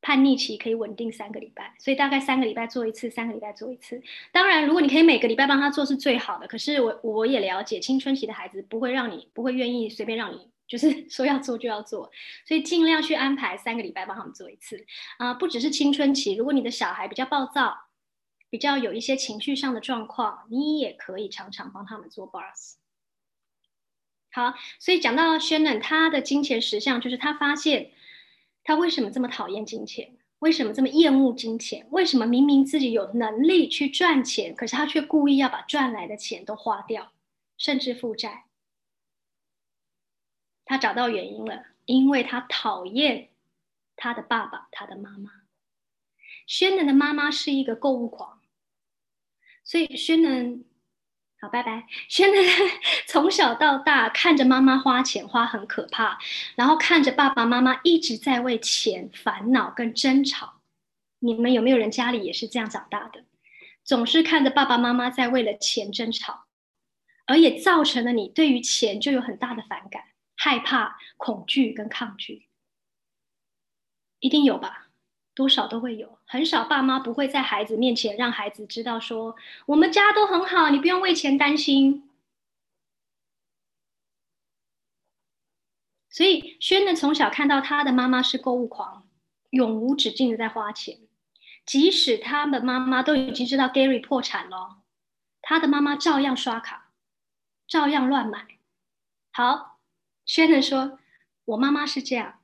[0.00, 4.00] 叛逆期可以稳定三个礼拜，所以大概三个礼拜做一次，三个礼拜做一次。
[4.32, 6.46] 当然，如果你可以每个礼拜帮他做是最好的。
[6.46, 12.10] 可是我我也了解，青春期的孩子不会让你不会愿意随便让你，就是 说要做就要做，
[12.46, 14.86] 所以尽量去安排三个礼拜帮他们做一次
[15.18, 15.34] 啊。
[15.34, 17.76] 不只是青春期，如果你的小孩比较暴躁，
[18.48, 22.76] 比较有一些情绪上的状况，你也可以常常帮他们做 bars。
[24.38, 27.90] 好，所以讲到 Shannon，他的金钱实相就是他发现。
[28.62, 30.16] 他为什么这么讨厌金钱？
[30.38, 31.88] 为什么这么厌恶金钱？
[31.90, 37.10] 为什么明明自己有能力去赚钱，可是他却故意要把赚来的钱都花掉，
[37.56, 38.44] 甚至负债？
[40.64, 43.30] 他找到原因了，因为他讨厌
[43.96, 45.32] 他的爸爸，他的妈妈。
[46.46, 48.40] 轩能的妈妈是一个购物狂，
[49.64, 50.62] 所以轩能。
[51.40, 51.86] 好，拜拜。
[52.08, 52.36] 轩的
[53.06, 56.18] 从小到大看着妈妈花钱花很可怕，
[56.56, 60.60] 然后看着爸爸妈妈一直在为钱烦恼跟争吵。
[61.20, 63.24] 你们有没有人家里也是这样长大的？
[63.84, 66.46] 总是看着爸爸妈妈在为了钱争吵，
[67.26, 70.02] 而也造成了你对于钱就有很大的反感、
[70.36, 72.48] 害怕、恐惧跟抗拒。
[74.18, 74.87] 一定有吧？
[75.38, 82.10] 多少都会有，很少爸妈不会在孩子面前让孩子知道说我们家都很好，你不用为钱担心。
[86.10, 89.06] 所以轩呢，从小看到他的妈妈是购物狂，
[89.50, 90.98] 永无止境的在花钱，
[91.64, 94.78] 即使他的妈妈都已经知道 Gary 破产了，
[95.40, 96.90] 他的妈妈照样刷卡，
[97.68, 98.58] 照样乱买。
[99.30, 99.78] 好，
[100.26, 100.98] 轩呢说，
[101.44, 102.40] 我妈妈是这样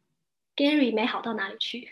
[0.55, 1.91] ，Gary 没好到哪里去。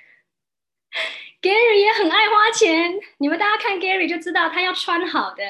[1.43, 5.43] Gary 也很爱花钱，你们大家看 Gary 就知道，他要穿好的，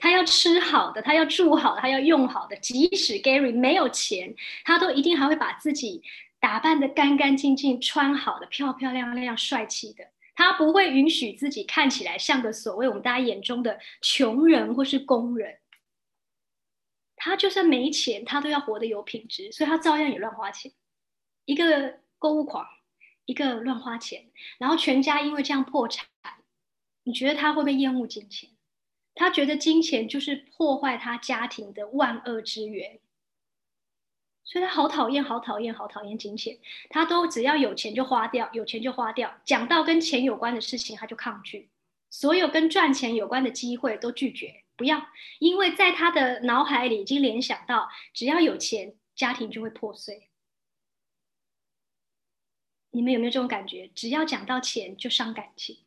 [0.00, 2.56] 他要吃好的，他要住好的，他要用好的。
[2.56, 6.02] 即使 Gary 没有钱，他都一定还会把自己
[6.40, 10.04] 打扮的干干净净，穿好的，漂漂亮亮、帅气的。
[10.34, 15.58] 他不会允许自己看起来像个所谓我们大家眼中的穷人或是工人。
[17.16, 20.72] 他就算没钱，他都要活得有品质，所以他照样也乱花钱，
[21.44, 22.64] 一个购物狂。
[23.28, 24.24] 一个乱花钱，
[24.56, 26.06] 然后全家因为这样破产，
[27.02, 28.48] 你觉得他会不会厌恶金钱？
[29.14, 32.98] 他觉得金钱就是破坏他家庭的万恶之源，
[34.44, 36.56] 所以他好讨厌、好讨厌、好讨厌金钱。
[36.88, 39.38] 他都只要有钱就花掉，有钱就花掉。
[39.44, 41.68] 讲到跟钱有关的事情，他就抗拒；
[42.08, 45.06] 所有跟赚钱有关的机会都拒绝，不要，
[45.38, 50.27] 因为在他的脑海里已经联想到，只要有钱，家庭就会破碎。
[52.90, 53.90] 你们有没有这种感觉？
[53.94, 55.78] 只要讲到钱就伤感情，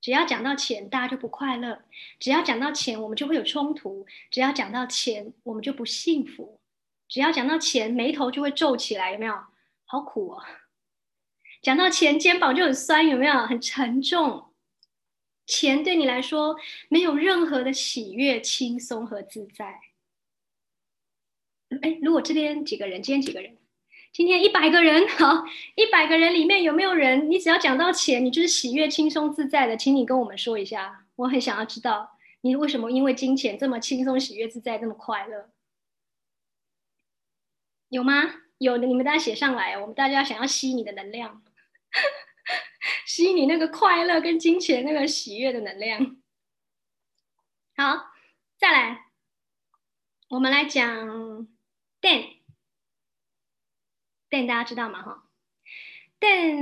[0.00, 1.82] 只要讲到钱大家就不快乐，
[2.18, 6.60] 只要讲到钱我们就会有冲突，只要讲到钱我们就不幸福，
[7.08, 9.34] 只要讲到钱眉头就会皱起来，有没有？
[9.84, 10.42] 好苦哦！
[11.62, 13.46] 讲到钱肩膀就很酸，有没有？
[13.46, 14.52] 很沉重。
[15.46, 16.56] 钱对你来说
[16.88, 19.80] 没有任何的喜悦、轻松和自在。
[21.82, 23.55] 哎，如果这边几个人，今天几个人？
[24.16, 27.30] 今天一百个人， 好，一百个人里面有没有人？
[27.30, 31.04] 你只要讲到钱，你就是喜悦、轻松、自在的，请你跟我们说一下。
[31.16, 35.50] 我很想要知道你为什么因为金钱这么轻松、喜悦、自在，这么快乐？
[37.90, 38.22] 有吗？
[38.56, 39.74] 有的，你们大家写上来。
[39.78, 41.42] 我们大家想要吸你的能量，
[43.04, 46.16] 吸你那个快乐跟金钱那个喜悦的能量。
[47.76, 48.06] 好，
[48.56, 49.08] 再来，
[50.30, 51.46] 我们来讲
[52.00, 52.35] Dan。
[54.28, 55.02] 但大家知道吗？
[55.02, 55.28] 哈，
[56.18, 56.54] 但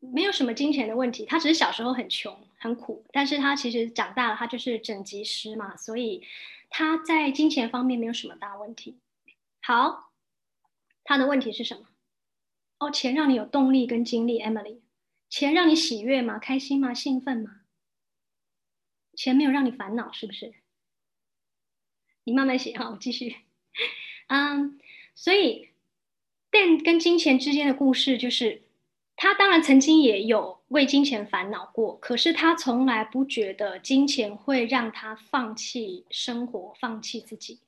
[0.00, 6.26] 没有什么金钱的问题，他只是小时候很穷很苦，但是他其实长大了，他就是整集师嘛，所以
[6.70, 8.98] 他在金钱方面没有什么大问题。
[9.60, 10.12] 好，
[11.04, 11.86] 他的问题是什么？
[12.78, 14.80] 哦，钱让你有动力跟精力，Emily，
[15.30, 16.40] 钱让你喜悦吗？
[16.40, 16.92] 开心吗？
[16.92, 17.60] 兴奋吗？
[19.14, 20.52] 钱没有让你烦恼，是不是？
[22.24, 23.36] 你慢慢写哈，我继续。
[24.26, 24.80] 嗯，
[25.14, 25.71] 所以。
[26.52, 28.62] 但跟金钱之间的故事，就是
[29.16, 37.60] 他当然曾经也有为金钱烦恼过，可是他从来不觉得金钱会让他放弃生活、放弃自己，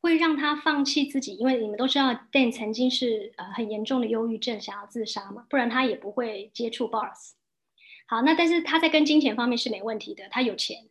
[0.00, 1.36] 会让他放弃自己。
[1.36, 7.34] 因为你们都知道，Dan 曾经是呃很严重的忧郁症，想要自杀嘛，不然他也不会接触 Boss。
[8.06, 10.88] 好，那但是他在跟金钱方面是没问题的，他有钱，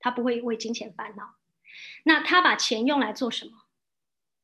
[0.00, 1.36] 他不会为金钱烦恼。
[2.04, 3.61] 那他把钱用来做什么？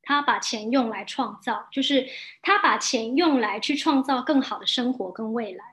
[0.09, 2.09] 他把钱用来创造，就是
[2.41, 5.65] 他把钱用来去创造更好的生活跟未来。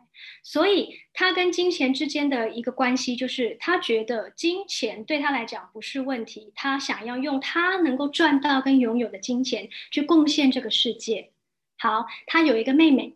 [0.44, 11.32] 所以，他跟金钱之间的一个关系，就是他觉得金钱对他来讲不是问题，他想要用他能够赚到跟拥有的金钱去贡献这个世界。
[11.78, 13.16] 好，他有一个妹妹。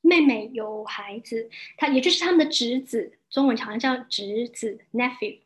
[0.00, 5.40] 妹妹有孩子，他也就是他们的侄子，中文常常叫侄子 （nephew）。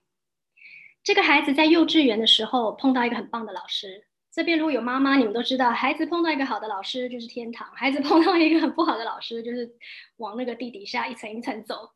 [1.03, 4.05] 这个孩子在幼稚园的时候碰到一个很棒的老师。
[4.33, 9.77] 这边如果有妈妈，你们都知道，孩子碰到一个好的老师就是天堂，孩子碰到一个很不好的老师就是
[10.17, 11.91] 往那个地底下一层一层走。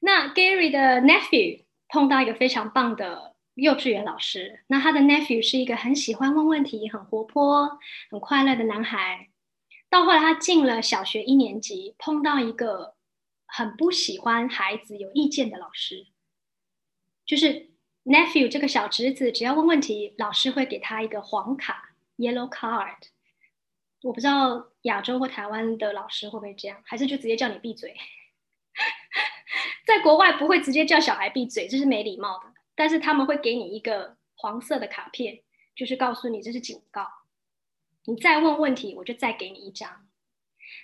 [0.00, 7.78] 那 Gary 的 nephew 碰到一个非常棒的幼稚园老师，那他的 nephew 是一个很喜欢问问题、很活泼、
[8.10, 9.30] 很快乐的男孩。
[9.88, 12.96] 到后来，他进了小学一年级，碰到一个
[13.46, 16.08] 很不喜欢孩子有意见的老师，
[17.24, 17.67] 就是
[18.08, 22.96] nephew 这个小侄子，只要问问题，老师会给他一个黄卡 （yellow card）。
[24.02, 27.94] 我不知道亚洲或台湾的老师会不会这样，还是就直接叫你闭嘴？
[29.86, 32.54] 在国外不会直接叫小孩闭嘴，这是没礼貌的。
[32.74, 35.42] 但是他们会给你一个黄色的卡片，
[35.74, 37.06] 就是告诉你这是警告。
[38.04, 40.08] 你再问问题，我就再给你一张。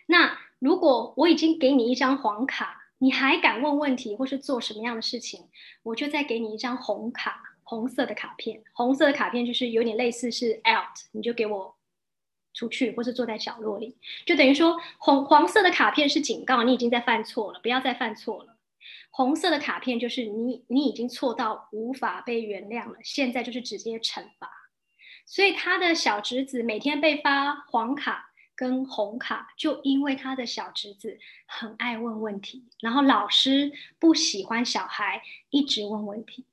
[0.07, 5.47] 那如果我已经给你一张黄卡，你还敢问问题或是做什么样的事情，
[5.83, 8.65] 我就再给你一张红卡，红色的卡片。
[8.73, 11.77] 红色的卡片就是有点类似是 out，你就给我
[12.55, 18.57] 出去，或是坐在角落里，就等于说红黄色的卡片是警告你已经在犯错了，不要再犯错了。
[19.11, 24.51] 红色的卡片就是你你已经错到无法被原谅了，现在就是直接惩罚。
[25.27, 36.45] 所以他的小侄子每天被发黄卡跟红卡，就因为他的小侄子很爱问问题，然后老师不喜欢小孩一直问问题，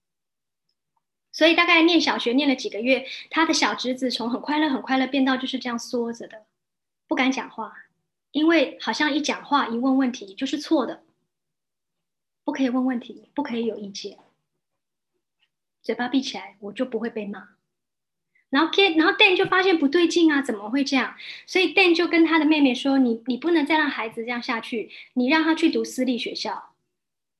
[1.32, 6.46] 所以大概念小学念了几个月，他的小侄子从很快乐很快乐变到就是这样缩着的，
[7.08, 7.86] 不敢讲话，
[8.32, 11.04] 因为好像一讲话一问问题就是错的，
[12.44, 14.18] 不可以问问题，不可以有意见，
[15.84, 17.50] 嘴巴闭起来，我就不会被骂。
[18.52, 21.16] 然后 Ken，然后 Dan 就发现不对劲啊，怎么会这样？
[21.48, 26.76] 所以 Dan 就跟他的妹妹说：“你你不能再让孩子这样下去，你让他去读私立学校。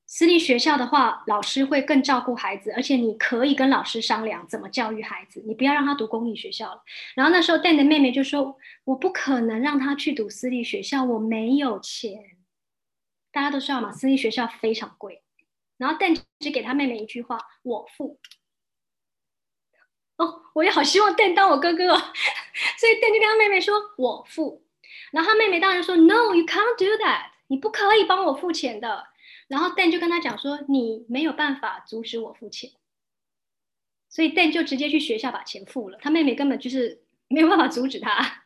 [0.08, 5.44] 私立学校的话，老师会更照顾孩子，而且你可以跟老师商量怎么教育孩子。
[5.46, 6.82] 你不要让他读公立学校了。”
[7.16, 12.38] 然后那时候 Dan 的妹妹就说：“我不可能让他去读私立学校，我没有钱。
[13.34, 15.22] 大家都知道嘛，私立学校非常贵。”
[15.78, 18.18] 然后 Dan 只给他妹妹一句话：“我付。”
[20.54, 21.98] 我也好希望邓当我哥哥哦，
[22.78, 24.64] 所以邓就跟他妹妹说：“我付。”
[25.12, 29.08] 然后他妹妹当然说：“No, you can't do that，你不可以帮我付钱的。”
[29.48, 32.72] 然后邓就跟他讲说：“你没有办法阻止我付钱。”
[34.10, 35.98] 所以邓就直接去学校把钱付了。
[36.02, 38.44] 他妹妹根本就是没有办法阻止他。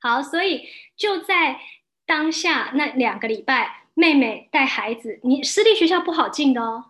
[0.00, 1.60] 好，所以就在
[2.04, 6.86] 当下那两个礼拜，妹妹带孩子，你私立学校不好进的哦。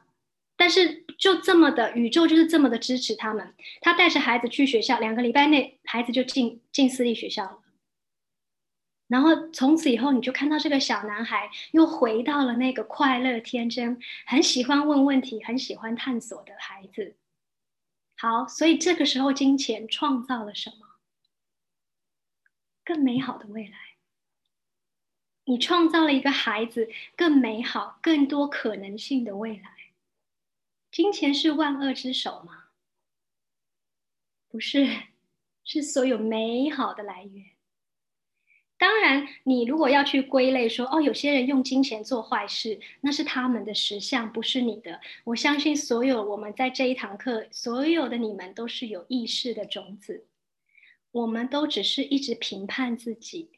[0.56, 3.54] 但是就这么的，宇宙就是这么的支持他们。
[3.80, 7.58] 他带着孩子去学校，两个礼拜内孩子就进进私立学校了。
[9.06, 17.16] 然后从此以后，你就看到这个小男孩又回到了那个快乐、天真、很喜欢问问题、很喜欢探索的孩子。
[18.16, 20.86] 好，所以这个时候，金钱创造了什么？
[22.84, 23.74] 更美好的未来。
[25.44, 29.73] 你创造了一个孩子更美好、更多可能性的未来。
[30.94, 32.66] 金钱是万恶之首吗？
[34.48, 34.88] 不是，
[35.64, 37.46] 是所有美好的来源。
[38.78, 45.00] 当然，你如果要去归类说，哦，有些人用金钱做坏事，那是他们的实相，不是你的。
[45.24, 50.28] 我相信所有我们在这一堂课，所有的你们都是有意识的种子，
[51.11, 53.50] 我们都只是一直评判自己，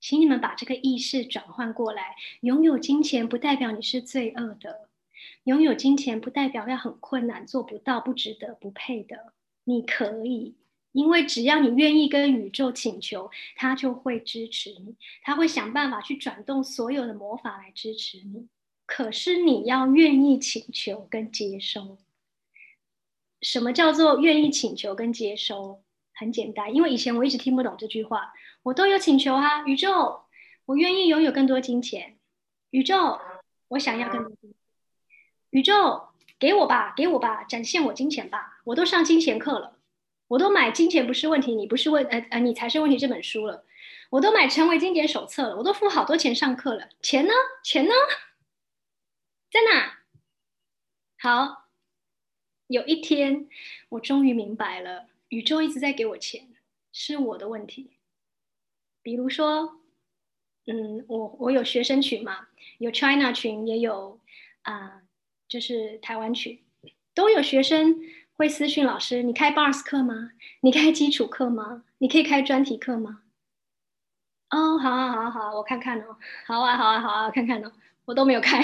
[0.00, 2.14] 请你们把这个意识转换过来。
[2.42, 4.90] 拥有金钱不代表你是罪恶的。
[5.44, 9.32] 拥有金钱不代表要很困难、做不到、不值得、不配的。
[9.64, 10.56] 你可以，
[10.92, 18.48] 因为只要你愿意跟宇宙请求，他就会支持你，他会想办法去转动所有的魔法来支持你。
[18.86, 21.96] 可是你要愿意请求跟接收。
[23.40, 25.82] 什么叫做愿意请求跟接收？
[26.12, 28.32] 很简单，因为以前我一直听不懂这句话。
[28.62, 30.20] 我都有请求啊，宇宙，
[30.64, 32.16] 我愿意拥有更多金钱。
[32.70, 33.18] 宇宙，
[33.68, 34.53] 我想要更多金。
[35.54, 38.60] 宇宙给我吧，给我吧，展现我金钱吧！
[38.64, 39.78] 我都上金钱课了，
[40.26, 43.64] 我都买《金钱不是问题，你不是问呃呃你才是问题这本书了，
[44.10, 47.32] 我都买《成为金钱手册》了，我都付好多钱上课了，钱呢？
[47.62, 47.92] 钱呢？
[49.48, 50.00] 在哪？
[51.16, 51.68] 好，
[52.66, 53.48] 有一天
[53.90, 56.48] 我终于明白了，宇宙一直在给我钱，
[56.90, 57.92] 是我的问题。
[59.02, 59.80] 比如说，
[60.66, 62.48] 嗯，我我有学生群嘛，
[62.78, 64.18] 有 China 群，也有
[64.62, 65.03] 啊，
[65.48, 66.60] 就是台湾曲，
[67.14, 67.96] 都有学生
[68.36, 70.30] 会私讯老师：“你开 Bars 课吗？
[70.60, 71.84] 你开基础课吗？
[71.98, 73.20] 你可以开专题课吗？”
[74.50, 76.16] 哦，好好，好，好，我看看哦。
[76.46, 77.72] 好啊，好啊，好啊，看看哦。
[78.04, 78.60] 我都没有开。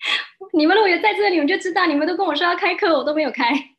[0.52, 3.75] 你们如果有在这里，我就知道你们都跟我说要开课，我都没有开。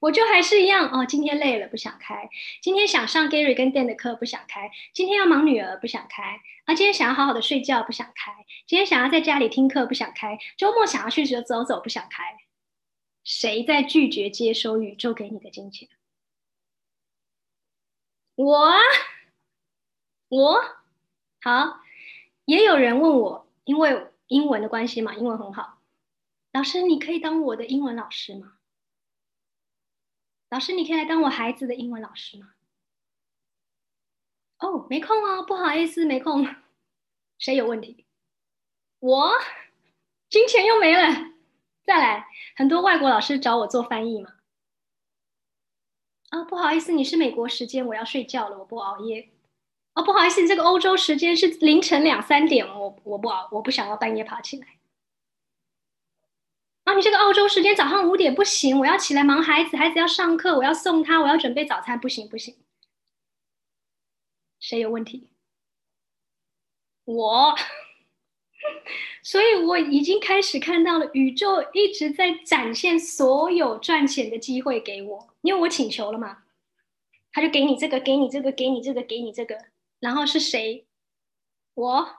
[0.00, 2.28] 我就还是一样哦，今天累了不想开，
[2.62, 8.32] 今天想上 Gary 跟 Dan 的课不想开，今天要忙女儿不想开，啊，今天想要好好的睡觉不想开，
[8.66, 12.36] 今天想要在家里听课不想开，周末想要去走走走不想开。
[13.24, 15.88] 谁在拒绝接收宇宙给你的金钱？
[18.36, 18.78] 我啊，
[20.28, 20.60] 我
[21.42, 21.80] 好。
[22.44, 25.80] 也有人问我，因为英文的关系嘛，英文很好，
[26.52, 28.57] 老师你可以当我的英文老师吗？
[30.50, 32.54] 老师，你可以来当我孩子的英文老师吗？
[34.58, 36.46] 哦，没空哦，不好意思，没空。
[37.38, 38.06] 谁有问题？
[38.98, 39.30] 我，
[40.28, 41.32] 金钱又没了。
[41.84, 42.26] 再来，
[42.56, 44.34] 很多外国老师找我做翻译嘛。
[46.30, 49.30] 啊，不好意思，你是美国时间，我要睡觉了，我不熬夜。
[49.94, 54.77] 哦，不好意思，这个欧洲时间是凌晨两三点，我我不熬，我不想要半夜爬起来。
[56.88, 62.56] 啊，你这个澳洲时间早上五点不行，我要起来忙孩子，孩子要上课，我要送他，我要准备早餐，不行不行。
[64.58, 65.28] 谁有问题？
[67.04, 67.54] 我，
[69.22, 76.44] 所以我已经开始看到了宇宙一直在展现所有赚钱的机会给我，因为我请求了嘛，
[77.32, 79.66] 他就给你这个，给你这个，给你这个，给你这个，
[80.00, 80.86] 然后是谁？
[81.74, 82.16] 我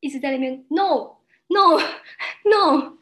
[0.00, 1.80] 一直在那边，no no
[2.44, 2.97] no。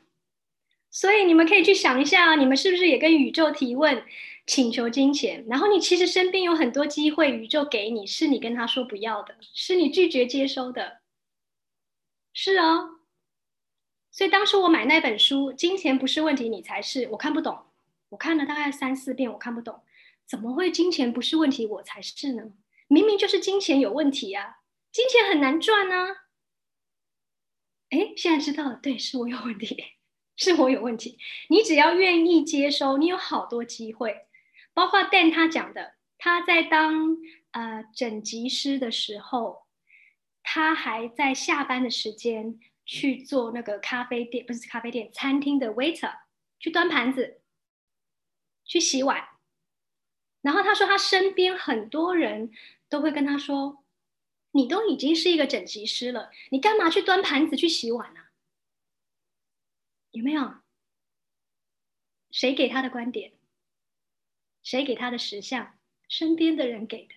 [0.97, 4.03] 所以你们可以去想一下，你们是不是也跟宇宙提问，
[4.47, 5.45] 请求金钱？
[5.47, 11.03] 然后你其实身边有很多机会，宇宙给你，是你跟他说不要的，是你拒绝接收的。
[12.33, 13.01] 是哦。
[14.11, 17.67] 所以当时我买那本书《金钱不是问题，你才是》，我看不懂，
[18.09, 19.83] 我看了大概三四遍，我看不懂，
[20.27, 22.45] 怎么会金钱不是问题，我才是呢？
[22.89, 26.07] 明明就是金钱有问题啊，金钱很难赚啊。
[27.91, 29.77] 哎，现在知道了，对，是我有问题。
[30.37, 31.19] 是我有问题，
[31.49, 34.27] 你只要愿意接收，你有好多机会。
[34.75, 37.17] 包括 Dan 他讲的，他在当
[37.53, 39.67] 呃整级师的时候，
[40.43, 46.13] 他还在下班的时间去做那个咖啡店，不是咖啡店，餐厅的 waiter，
[46.59, 47.41] 去端盘子，
[48.67, 49.29] 去洗碗。
[50.43, 52.53] 然后他说，他身边很多人
[52.89, 53.83] 都会跟他说
[54.53, 58.21] ：“你都已经是一个整级师了，你干嘛去端盘子、去洗碗呢？”
[60.17, 60.55] 有没有？
[62.31, 63.35] 谁给他的观点？
[64.63, 65.79] 谁给他的实相？
[66.09, 67.15] 身边的人给的。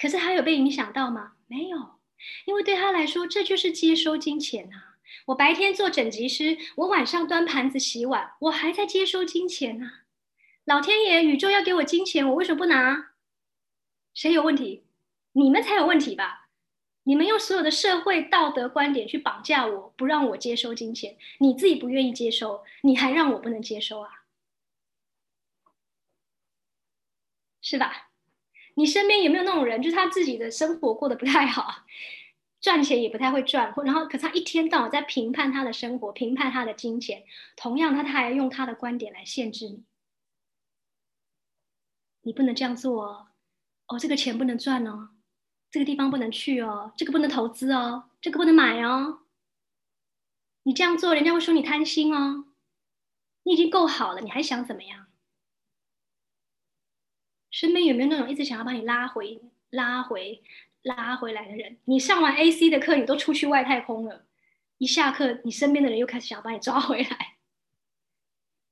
[0.00, 1.32] 可是他有被影响到吗？
[1.48, 1.98] 没有，
[2.46, 4.98] 因为对他来说，这就是接收金钱啊！
[5.26, 10.04] 我白天做整级师，我晚上端盘子洗碗，我还在接收金钱啊。
[10.64, 13.14] 老天爷，宇宙要给我金钱，我为什么不拿？
[14.14, 14.86] 谁有问题？
[15.32, 16.47] 你们才有问题吧？
[17.08, 24.10] 你们用所有的社会道德观点去绑架我，不让我接收金钱，你自己不愿意接收，你还让我不能接收啊？
[27.62, 28.10] 是吧？
[28.74, 31.86] 你身边有没有那种人，就是他自己的生活过得不太好，
[32.60, 37.24] 赚钱也不太会赚，然后可他一天到晚在评判他的生活，评判他的金钱，
[37.56, 39.82] 同样他他还用他的观点来限制你，
[42.20, 43.28] 你不能这样做哦，
[43.86, 45.17] 哦，这个钱不能赚哦。
[45.70, 49.20] 这个地方不能去哦，这个不能投资哦，这个不能买哦。
[50.64, 52.46] 你这样做，人家会说你贪心哦。
[53.44, 55.06] 你已经够好了，你还想怎么样？
[57.50, 59.40] 身边有没有那种一直想要把你拉回、
[59.70, 60.42] 拉回、
[60.82, 61.78] 拉回来的人？
[61.86, 64.26] 你上完 AC 的课，你都出去外太空了，
[64.78, 67.36] 一下课，你身边的人又开始想要把你抓回来，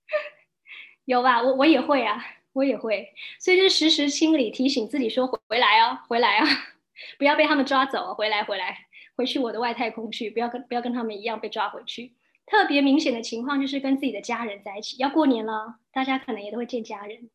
[1.07, 1.43] 有吧？
[1.43, 2.23] 我我也会啊，
[2.53, 6.76] 我也会，所以就时时清理提醒自己说：回来哦，回来啊。
[7.19, 8.87] 不要被他们抓走，回来回来，
[9.17, 12.15] 回去我的外太空去，不要跟不要跟他们一样被抓回去。
[12.47, 17.29] 特别明显的情况就是跟自己的家人在一起，要过年了，大家可能也都会见家人，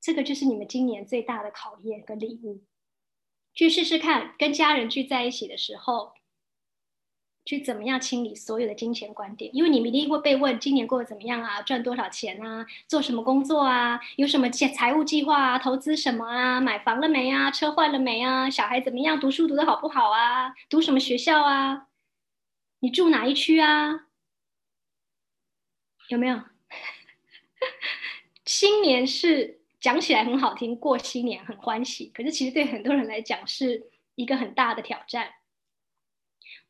[0.00, 2.64] 这个就是你们今年最大的考验跟礼物。
[3.54, 6.15] 去试试看，跟家人聚在一起的时候。
[7.46, 9.48] 去怎么样清理所有的金钱观点？
[9.54, 21.86] 因为你们一定会被问今年过得怎么样啊，赚多少钱啊，做什么工作啊，有什么财财务计划啊，投资什么啊，买房了没啊，车换了没啊，小孩怎么样，读书读得好不好啊，读什么学校啊，
[22.80, 24.08] 你住哪一区啊？
[26.08, 26.42] 有没有？
[28.44, 35.30] 新年是讲起来很好听，过新年很欢喜，可是其实对很多人来讲是一个很大的挑战。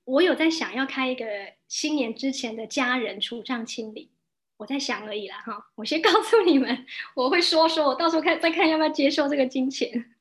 [0.07, 1.26] 我有在想要开一个
[1.66, 4.12] 新年之前的家人除账清理，
[4.57, 5.72] 我在想而已啦哈。
[5.74, 10.14] 我先 告诉你们，我会说说，我到时候看再看要不要接受这个金钱。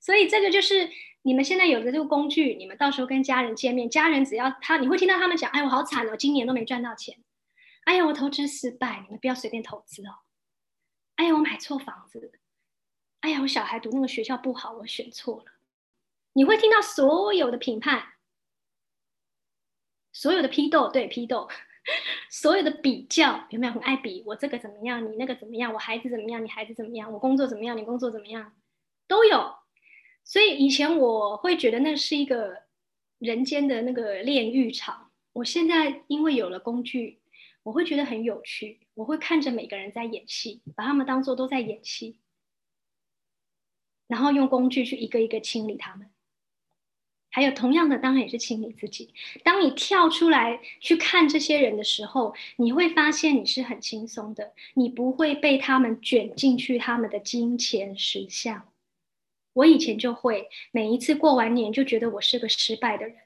[0.00, 0.90] 所以这个就是
[1.22, 7.16] 你们现在有的这个工具，你们到时候跟家人见面，家人只要他，你会听到他们讲，哎，我好惨哦，今年都没赚到钱。
[7.84, 10.10] 哎呀，我投资失败，你们不要随便投资哦。
[11.14, 12.32] 哎呀，我买错房子。
[13.20, 15.52] 哎呀，我小孩读那个学校不好，我选错了。
[16.32, 18.13] 你会听到所有的评判，
[20.14, 21.46] 所有的批斗，对批斗，
[22.30, 24.22] 所有的比较，有没有很爱比？
[24.24, 25.04] 我这个怎么样？
[25.04, 25.74] 你那个怎么样？
[25.74, 26.42] 我孩子怎么样？
[26.42, 27.12] 你孩子怎么样？
[27.12, 27.76] 我工作怎么样？
[27.76, 28.54] 你工作怎么样？
[29.06, 29.54] 都有。
[30.24, 32.62] 所以以前我会觉得那是一个
[33.18, 35.10] 人间的那个炼狱场。
[35.34, 37.20] 我现在因为有了工具。
[37.64, 42.20] 我会觉得很有趣，我会看着每个人在演戏，把他们当做都在演戏，
[44.06, 46.10] 然后用工具去一个一个清理他们。
[47.34, 49.12] 还有同样的，当然也是清理自己。
[49.42, 58.68] 当你跳出来去看这些人的时候，你会发现你是很轻松的，你不会被他们卷进去他们的金钱实相。
[59.52, 63.16] 我以前就会每一次过完年就觉得我是个失败的人。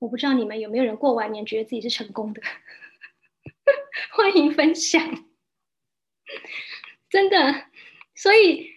[0.00, 2.42] 我不知道你们有没有人过完年觉得自己是成功的，
[4.12, 5.24] 欢迎分享。
[7.08, 7.68] 真的，
[8.14, 8.73] 所以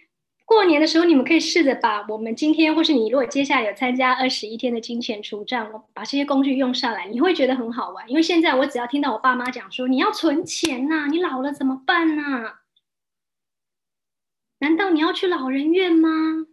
[0.48, 8.08] 过年的时候，你们可以试着把我们今天，或是你如果接下来有参加二十一天的金钱除账，我把这些工具用上来，你会觉得很好玩。
[8.08, 12.60] 因为现在我只要听到我爸妈讲说你要存钱呐，你老了怎么办呐？
[14.60, 16.46] 难道你要去老人院吗？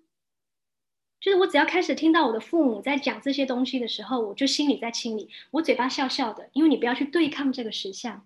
[1.21, 8.25] 就是我只要开始听到我的父母在讲这些东西的时候，我就心里在清理，我嘴巴笑笑的，因为你不要去对抗这个实相。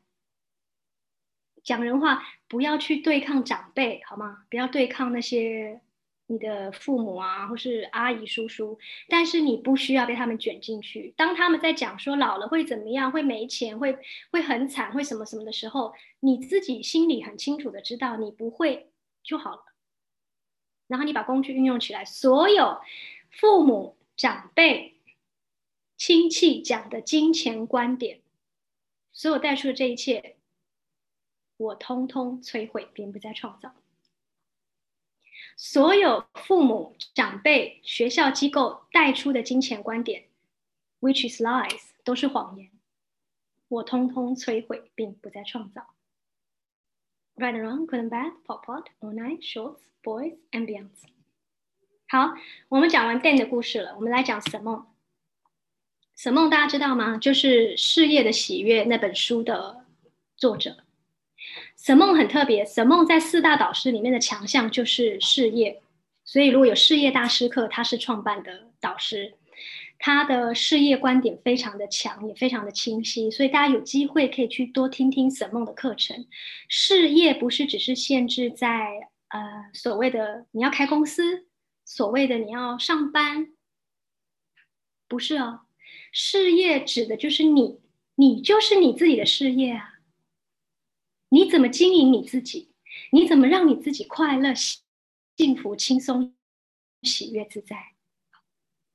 [1.63, 4.45] 讲人话，不要去对抗长辈，好吗？
[4.49, 5.81] 不要对抗那些
[6.27, 8.77] 你的父母啊，或是阿姨叔叔。
[9.07, 11.13] 但是你不需要被他们卷进去。
[11.17, 13.97] 当他们在讲说老了会怎么样，会没钱，会
[14.31, 18.91] 会很惨，会什么什么的时候，你自己心里很清楚的知道你不会
[19.23, 19.63] 就好了。
[20.87, 22.81] 然后你把工具运用起来，所有
[23.29, 24.95] 父母、长辈、
[25.97, 28.21] 亲戚讲的金钱观点，
[29.13, 30.37] 所有带出的这一切，
[31.59, 33.75] 我通通摧毁，并不再创造。
[35.57, 40.29] 所有父母、长辈、学校机构带出的金钱观点
[41.01, 42.71] ，which is lies，都是谎言，
[43.67, 45.93] 我通通摧毁，并不再创造。
[47.35, 49.81] Right and wrong, good and bad, pop pot, all night, shorts.
[50.01, 51.03] Boys and beyonds。
[52.07, 52.33] 好，
[52.69, 54.87] 我们讲完 Dan 的故事了，我们来讲沈梦。
[56.15, 57.17] 沈梦大家知道吗？
[57.17, 59.85] 就是《事业的喜悦》那本书的
[60.37, 60.85] 作者。
[61.81, 65.81] 沈梦很特别，沈梦在四大导师里面的强项就是事业，
[66.25, 69.33] 所以如果有事业大师课，他是创办的导师。
[69.97, 76.25] 他的事业观点非常的强，也非常的清晰，所以大家有机会可以去多听听沈梦的课程。
[76.67, 79.09] 事业不是只是限制在。
[79.29, 81.45] 呃，所谓的你要开公司，
[81.85, 83.49] 所谓的你要上班，
[85.07, 85.61] 不是哦。
[86.11, 87.79] 事业指的就是你，
[88.15, 89.98] 你就是你自己的事业啊。
[91.29, 92.69] 你怎么经营你自己？
[93.11, 96.35] 你怎么让你自己快乐、幸福、轻松、
[97.01, 97.93] 喜悦、自在？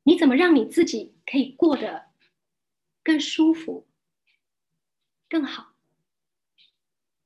[0.02, 2.06] 你怎么让你自己可以过得
[3.02, 3.86] 更舒服、
[5.28, 5.72] 更好？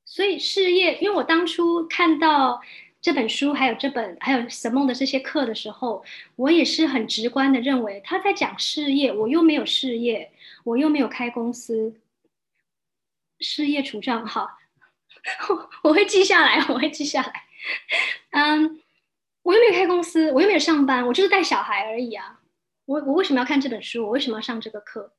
[0.04, 2.62] 所以事业，因为我当初看到。
[3.00, 6.04] 这本书还有这本还有沈梦的这些课的时候，
[6.34, 10.32] 我也是很直观的认为他在讲事业，我又没有事业，
[10.64, 11.94] 我又没有开公司，
[13.38, 14.57] 事业处账哈，
[15.83, 17.45] 我会记下来， 我会记下来。
[18.31, 18.81] 嗯，
[19.43, 22.41] 我又没有开公司，我又没有上班，我就是带小孩而已啊。
[22.87, 24.05] 我我为什么要看这本书？
[24.05, 25.12] 我为什么要上这个课？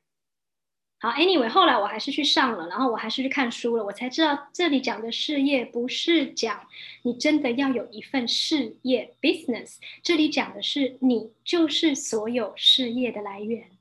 [1.02, 6.68] 好，Anyway，后来我还是去上了，然后我还是去看书了，我才知道这里讲的事业不是讲
[7.04, 13.72] 你真的要有一份事业 business，这里讲的是你就是所有事业的来源。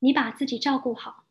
[0.00, 1.23] 你把自己照顾好，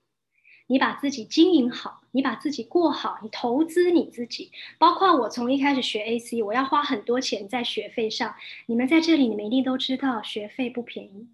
[0.67, 4.51] 你把自己经营好，你把自己过好，你投资你自己。
[4.77, 8.35] 包括我从一开始学 AC，我要花很多钱在学费上，
[8.65, 11.27] 你们在这里，你们一定都知道学费不便宜。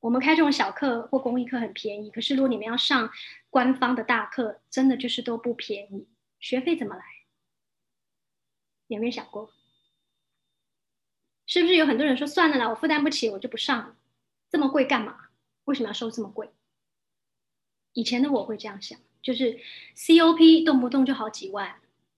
[0.00, 3.10] 我们开这种小课或公益课很便宜，可是如果你们要上
[3.50, 6.08] 官方的大课，真的就是都不便宜。
[6.38, 7.02] 学费怎么来？
[8.86, 9.50] 有没有想过？
[11.46, 13.96] 是不是有很多人说算了啦，我负担不起，我就不上了。
[14.48, 15.16] 这么贵干嘛？
[15.64, 16.48] 为什么要收这么贵？
[17.92, 19.58] 以前的我会这样想，就是
[19.96, 21.74] COP 动不动就好几万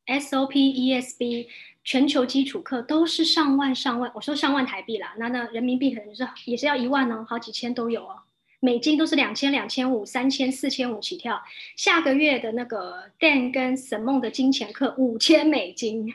[0.06, 1.48] ，SOP、ESB
[1.84, 8.22] 全球基础课都是上万上万，我说上万台币啦，那那人民币可能是也是要一万哦，好几千都有哦。
[8.64, 11.42] 美金都是两千、两千五、三千、四千五起跳。
[11.76, 16.14] 下个月的那个 Dan 跟沈梦的金钱课五千美金，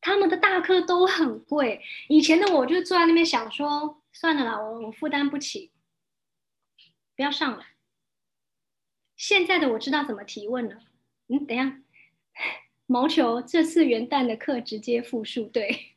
[0.00, 1.80] 他们的大课都很贵。
[2.06, 5.72] 以前的我就坐在那边想说，算了啦，我我负担不起，
[7.16, 7.64] 不要上了。
[9.20, 10.78] 现在的我知道怎么提问了。
[11.28, 11.78] 嗯，等下，
[12.88, 15.94] 毛球这次元旦的课直接复述，对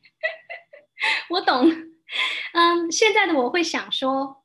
[1.30, 1.70] 我懂。
[2.52, 4.44] 嗯，现在的我会想说。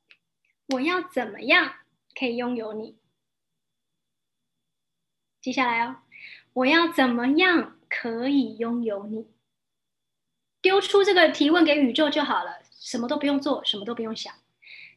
[0.69, 1.77] 我要怎么样
[2.17, 2.95] 可以拥有你？
[5.41, 6.03] 接下来哦，
[6.53, 9.27] 我要怎么样可以拥有你？
[10.61, 14.31] 丢出这个提问给宇宙就好了，什么都不用做，什么都不用想。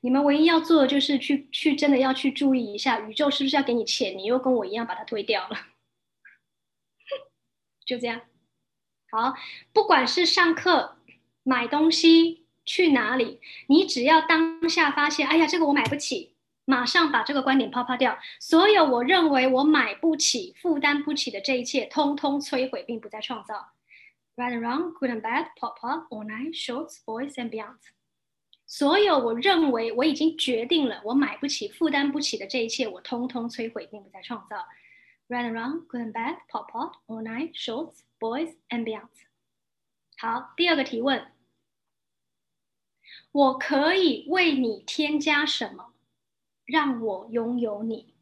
[0.03, 4.17] 你们唯一要做的就是去去真的要去注意一下，宇宙是不是要给你钱？
[4.19, 5.57] 你又跟我一样把它推掉了，
[7.87, 8.21] 就这样。
[9.11, 9.35] 好，
[9.73, 10.99] 不管是上课、
[11.43, 12.43] 买东西。
[12.65, 13.41] 去哪里？
[13.67, 18.17] 你只要当下发现，哎呀，这个我买不起，马上把这个观点抛抛掉。
[18.39, 23.73] 所有我认为我买不起、负担不起的这一切，通通摧毁，并不再创造。
[24.37, 27.79] Right and wrong, good and bad, pop pop, all night, shorts, boys and beyond。
[28.73, 34.67] 所有我认为我已经决定了我买不起、负担不起的这一切，我通通摧毁，并不再创造。
[35.29, 39.11] Right and wrong, good and bad, pop pop, all night, shorts, boys and beyond。
[40.17, 41.33] 好，第二个提问。
[43.33, 45.93] 我可以为你添加什么，
[46.65, 48.15] 让我拥有你？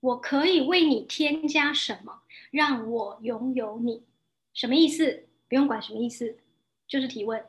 [0.00, 4.08] 我可以为你添加什么，让我拥有你？
[4.52, 5.28] 什么意思？
[5.48, 6.40] 不用管什么意思，
[6.88, 7.46] 就是提问。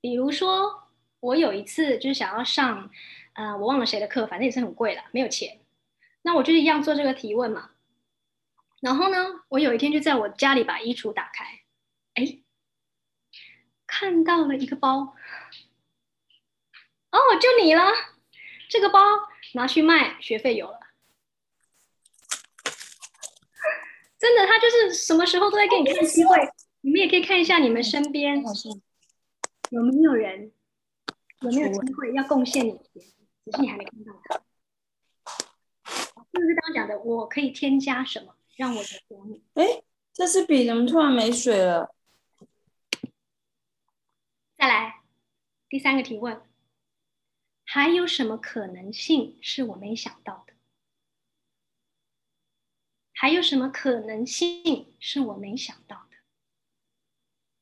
[0.00, 0.88] 比如说，
[1.20, 2.90] 我有一次就是想要上，
[3.34, 5.60] 呃，我忘了谁的课，反正也是很贵了，没有钱。
[6.22, 7.70] 那我就一样做这个提问嘛。
[8.80, 11.60] 然后呢，我有一天就在我家里把衣橱打开，
[12.14, 12.40] 哎。
[13.90, 15.16] 看到了一个包，
[17.10, 17.90] 哦，就你了。
[18.68, 19.00] 这个包
[19.54, 20.78] 拿去卖，学费有了。
[24.18, 26.36] 真的，他就是什么时候都在给你看机会。
[26.82, 28.42] 你们也可以看一下你们身边
[29.70, 30.52] 有没有人，
[31.40, 33.02] 有没有机会要贡献你钱，
[33.44, 34.40] 只是你还没看到他。
[36.32, 39.44] 就是刚刚讲的，我可以添加什么让我的活你？
[39.54, 41.94] 哎，这支笔怎么突然没水了？
[44.56, 45.02] 再来
[45.68, 46.40] 第三个提问，
[47.64, 50.54] 还有什么可能性是我没想到的？
[53.12, 56.16] 还有什么可能性是我没想到的？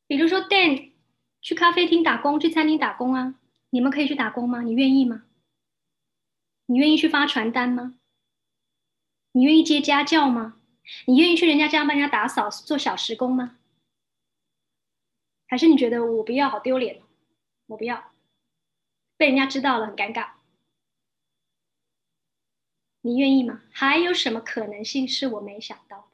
[0.07, 0.93] 比如说，Dan
[1.47, 3.37] 去咖啡厅打工，去餐厅打工啊，
[3.71, 4.63] 你们可以去打工吗？
[4.63, 5.23] 你愿意吗？
[6.67, 8.01] 你愿意去发传单吗？
[9.31, 10.61] 你愿意接家教吗？
[11.07, 13.59] 你愿意去人家家帮人家打扫做小时工吗？
[15.47, 17.01] 还是你觉得我不要好丢脸
[17.67, 18.11] 我不要
[19.17, 20.31] 被人家知道了很尴尬。
[23.03, 23.63] 你愿意吗？
[23.71, 26.06] 还有什么可能性是我没想到？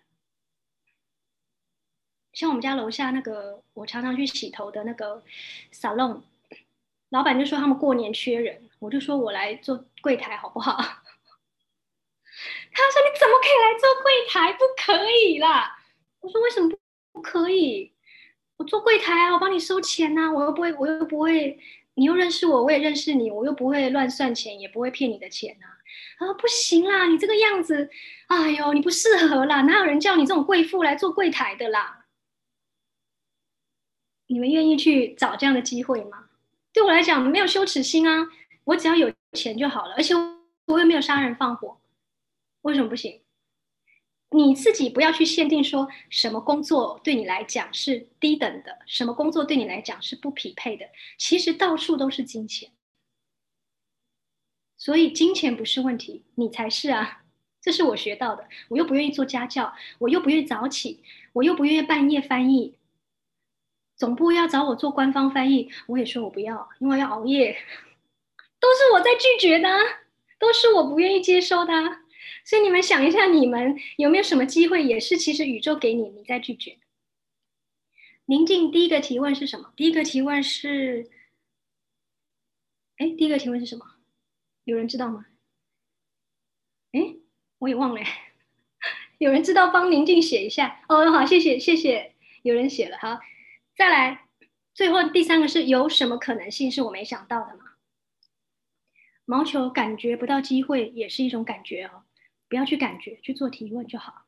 [2.42, 5.22] 像我们家楼下那个，我常常去洗头的那个
[5.72, 6.22] salon，
[7.10, 10.72] 老板就说他们过年缺人，我就说我来做柜台好不好？
[10.74, 10.90] 他说
[13.04, 14.52] 你怎么可以来做柜台？
[14.54, 15.78] 不可以啦！
[16.18, 16.68] 我说为什么
[17.12, 17.92] 不可以？
[18.56, 21.56] 我做柜台啊，我帮你收钱呐，我又不会，我又不会，
[21.94, 25.68] 你又认识我，我也认识你，我又不会乱算钱，也不会骗你的钱呐。
[26.18, 27.88] 啊，不行啦，你这个样子，
[28.26, 32.00] 哎呦，你不适合啦，哪有人叫你这种贵妇来做柜台的啦？
[34.32, 36.30] 你们愿意去找这样的机会吗？
[36.72, 38.26] 对我来讲没有羞耻心啊，
[38.64, 40.14] 我只要有钱就好了，而且
[40.64, 41.78] 我又没有杀人放火，
[42.62, 43.20] 为什么不行？
[44.30, 50.86] 你自己不要去限定说什么工作对你来讲是低等的，什么工作对你来讲是不匹配的。
[51.18, 52.70] 其实到处都是金钱，
[54.78, 57.24] 所以金钱不是问题，你才是啊！
[57.60, 58.48] 这是我学到的。
[58.70, 61.02] 我又不愿意做家教，我又不愿意早起，
[61.34, 62.74] 我又不愿意半夜翻译。
[64.02, 67.56] 总部要找我做官方翻译，我也说我不要，因为要熬夜，
[68.58, 69.68] 都是我在拒绝的，
[70.40, 71.72] 都是我不愿意接收的。
[72.44, 76.78] 所以你们想一下，你们有没有什么机会，也是其实宇宙给你，你在拒绝？
[78.24, 79.72] 宁静，第一个提问是什么？
[79.76, 81.08] 第一个提问是，
[82.96, 83.86] 哎，第一个提问是什么？
[84.64, 85.26] 有人知道吗？
[86.90, 87.14] 哎，
[87.60, 88.00] 我也忘了。
[89.18, 90.80] 有人知道帮宁静写一下？
[90.88, 92.98] 哦，好，谢谢，谢谢，有人写了。
[92.98, 93.20] 好，
[93.76, 94.28] 再来，
[94.74, 97.64] 最后第三个是有什么可能性是我没想到的吗？
[99.24, 102.04] 毛球感觉不到机会也是一种感觉哦，
[102.48, 104.21] 不要去感觉，去做提问就好。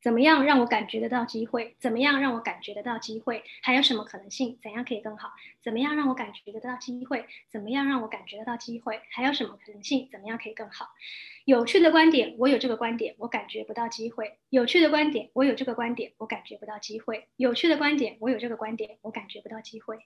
[0.00, 1.74] 怎么样让我感觉得到机会？
[1.78, 3.42] 怎么样让我感觉得到机会？
[3.62, 4.58] 还有什么可能性？
[4.62, 5.32] 怎样可以更好？
[5.60, 7.26] 怎么样让我感觉得到机会？
[7.50, 9.00] 怎么样让我感觉得到机会？
[9.10, 10.08] 还有什么可能性？
[10.10, 10.86] 怎么样可以更好？
[11.44, 14.38] 有趣的观点，我有这个观点，我感觉不到机会。
[14.50, 17.26] 有趣的观点，我有这个观点，我感觉不到机会。
[17.36, 19.98] 有趣的观点，我有这个观点，我感觉不到机会。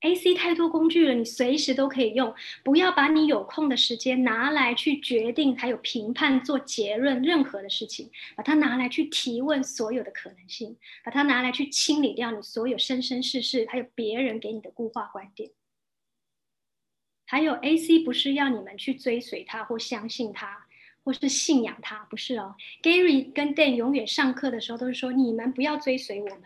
[0.00, 2.34] A C 太多工具了，你随时都可以用。
[2.64, 10.74] 不要把你有空的时间拿来去决定，还有评判、做结论任何的事情，把它拿来去提问所有的可能性，
[11.04, 15.50] 把它拿来去清理掉你所有生生世世还有别人给你的固化观点。
[17.26, 20.66] 还有 A C 不是要你们去追随他或相信他，
[21.04, 22.54] 或是信仰他，不是哦。
[22.82, 26.42] Gary 跟 Dan 永远上课的时候都是说：你们不要追随我们，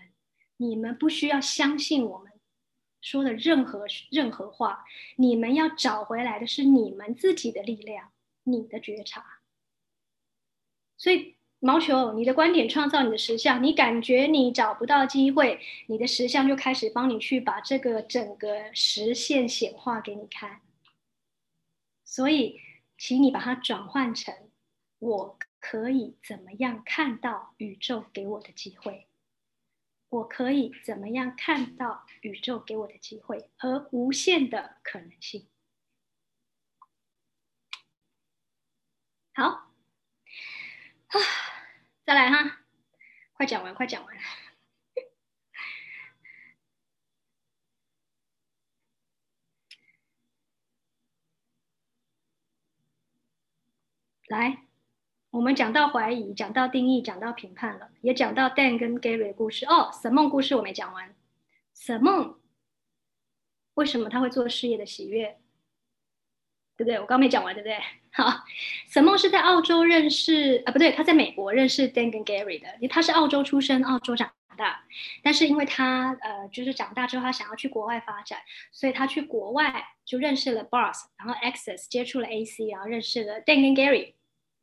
[0.57, 2.34] 你们不需要相信我们。
[3.05, 4.83] 说的任何任何话，
[5.17, 8.11] 你们要找回来的是你们自己的力量，
[8.45, 9.41] 你的觉察。
[10.97, 20.63] 所以毛球，你的观点创造你的实相，你感觉你找不到机会，你的实相就开始帮你去把这个整个实现显化给你看。
[22.07, 22.59] 所以，
[22.97, 24.35] 请你把它转换成
[24.99, 29.07] 我可以怎么样看到宇宙给我的机会。
[30.15, 35.49] 我可以怎么样看到宇宙给我的机会和无限的可能性？
[39.35, 39.45] 好，
[41.09, 41.19] 啊，
[42.05, 42.61] 再来哈，
[43.33, 44.17] 快讲完，快讲完，
[54.29, 54.64] 来。
[55.35, 59.67] 我们讲到怀疑，讲到定义，讲到评判了，也讲到 Dan 跟 Gary 的故事。
[59.67, 61.13] 哦，沈梦故事我没讲完。
[61.75, 62.39] 沈梦
[63.75, 65.37] 为什么他会做事业的喜悦？
[66.77, 67.01] 对不对？
[67.01, 67.77] 我刚没讲完，对不对？
[68.15, 68.45] 好，
[68.87, 72.69] 沈梦是在澳洲认识啊，不对，他在美国认识 Dan 跟 Gary 的。
[72.87, 74.85] 他是澳洲出生，澳洲长大，
[75.25, 78.39] 但是因为他呃，就是长大之后他想要去国外发展，
[78.71, 84.14] 所以他去国外就认识了 b o s s 然后 Access 接触了 AC，然后认识了 Dan 跟 Gary。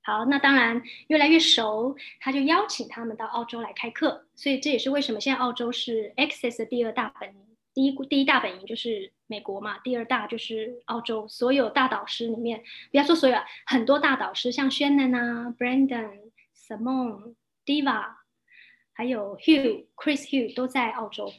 [0.04, 7.36] 好，那当然越来越熟，他就邀请他们到澳洲来开课，所以这也是为什么现在澳洲是 Access 的第二大本营，
[7.72, 11.28] 第一第一大本营就是美国嘛，第二大就是澳洲。
[11.28, 13.38] 所有大导师里面，不要说所有，
[13.68, 18.16] 很多大导师像 Shannon 啊、Brandon、Simon、Diva，
[18.94, 21.32] 还有 Hugh、Chris Hugh 都在澳洲。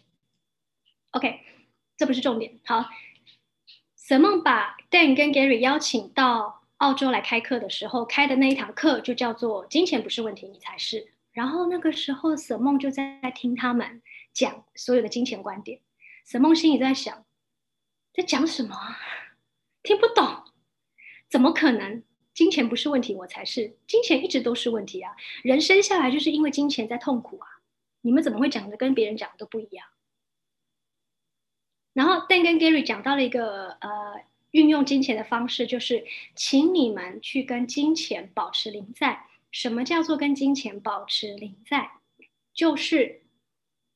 [1.11, 1.41] OK，
[1.97, 2.61] 这不是重点。
[2.65, 2.89] 好
[3.99, 6.62] ，Simon 把 Dan 跟 Gary 邀请到。
[6.83, 11.13] 澳洲来开课的时候，开的那一堂课就叫做“金钱不是问题，你才是”。
[11.31, 14.03] 然后那个时候，沈梦就在听他们
[14.33, 15.81] 讲所有的金钱观点。
[16.27, 17.25] 沈梦心里在想，
[18.13, 18.77] 在讲什么？
[19.85, 20.43] 听不懂？
[21.31, 22.03] 怎么可能？
[22.35, 23.77] 金钱不是问题，我才是。
[23.87, 25.15] 金钱一直都是问题啊！
[25.45, 27.47] 人生下来就是因为金钱在痛苦啊！
[28.01, 29.87] 你们怎么会讲的跟别人讲的都不一样？
[31.93, 34.32] 然后，Dan 跟 Gary 讲到了一个呃。
[34.53, 39.27] 运用金钱的方式，就是请你们去跟金钱保持零在。
[39.51, 41.91] 什么叫做跟金钱保持零在？
[42.55, 43.23] 就是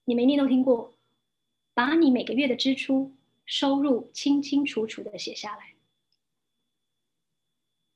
[0.05, 0.93] 你们一定都听过，
[1.73, 3.15] 把你每个月的支出、
[3.47, 5.73] 收入清清楚楚的写下来。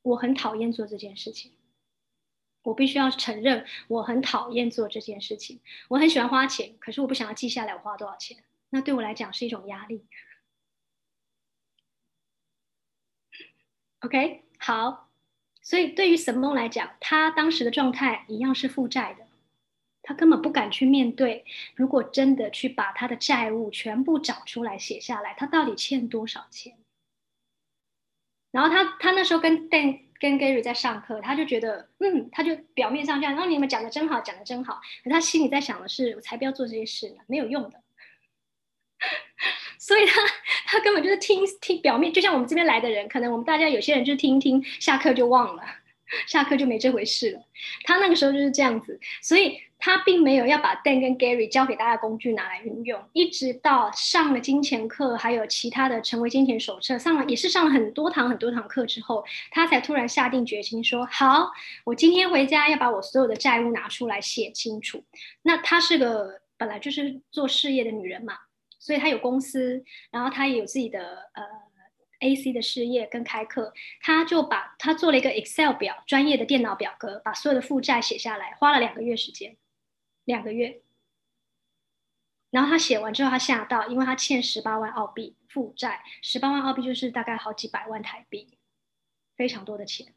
[0.03, 1.53] 我很讨厌做这件事情，
[2.63, 5.61] 我必须要承认，我很讨厌做这件事情。
[5.89, 10.07] 我很喜欢花钱，可是我不想要记下来我花多少钱，那对我来讲是一种压力。
[14.01, 15.11] OK，好，
[15.61, 19.27] 所以对于沈梦来讲，他当时的状态一样是负债的，
[20.03, 21.45] 他根本不敢去面对。
[21.77, 26.79] 如果真的去把他的债务全部找出来写下来，他到底欠多少钱？
[28.51, 37.83] 然后他他那时候跟 Dan 跟 Gary 在上课，他就觉得，嗯，他就表面上这样，然后你们讲的真好，讲的真好，可他心里在想的是，我才不要做这些事呢，没有用的。
[39.79, 40.21] 所以他
[40.67, 45.63] 他根本就是听听表面，就像我们这边来的人，可能我们大家有些人就听听，下课就忘了，
[46.27, 47.41] 下课就没这回事了。
[47.85, 61.51] 他那个时候就是这样子，所以他并没有要把 Dan 跟 Gary 教给大家工具拿来运用，一直到上了金钱课，还有其他的成为金钱手册，上了也是上了很多堂很多堂课之后，他才突然下定决心说：好，
[61.85, 65.03] 我今天回家要把我所有的债务拿出来写清楚。
[65.43, 68.35] 那她是个本来就是做事业的女人嘛。
[68.81, 71.45] 所以他有公司，然后他也有自己的呃
[72.21, 79.57] AC 的事业跟开课，他就把他做了一个 Excel 表，专业的电脑表格，把所有的负债写下来，花了两个月时间，
[80.25, 80.83] 两个月。
[82.51, 88.59] 然后他写完之后，他吓到，因为他欠十八万澳币负债，十八万澳币就是大概好几百万台币，
[89.37, 90.13] 非常多的钱。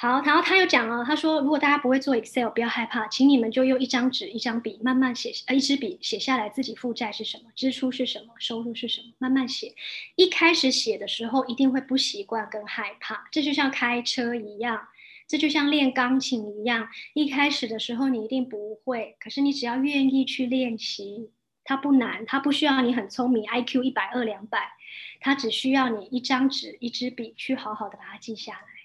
[0.00, 9.74] 好，然后他又讲了，他说如果大家不会做 Excel，不要害怕，请你们就用一张纸、一张笔慢慢写，呃，一支笔写下来自己负债是什么，支出是什么，收入是什么，慢慢写。
[10.16, 14.88] 一开始写的时候一定会不习惯跟害怕，这就像开车一样，
[15.28, 21.30] 这就像练钢琴一样，一开始的时候你一定不会，可是你只要愿意去练习，
[21.62, 24.72] 它不难，它不需要你很聪明，IQ 一百二两百，
[25.20, 28.79] 它只需要你一张纸、一支笔去好好的把它记下来。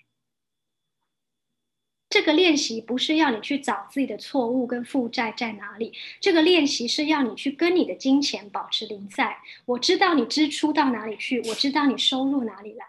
[2.16, 9.40] 这个练习不是要你去找自己的错误跟负债在哪里，这个练习是要你去跟你的金钱保持零在。
[9.66, 12.86] 我知道你支出到哪里去，我知道你收入哪里来。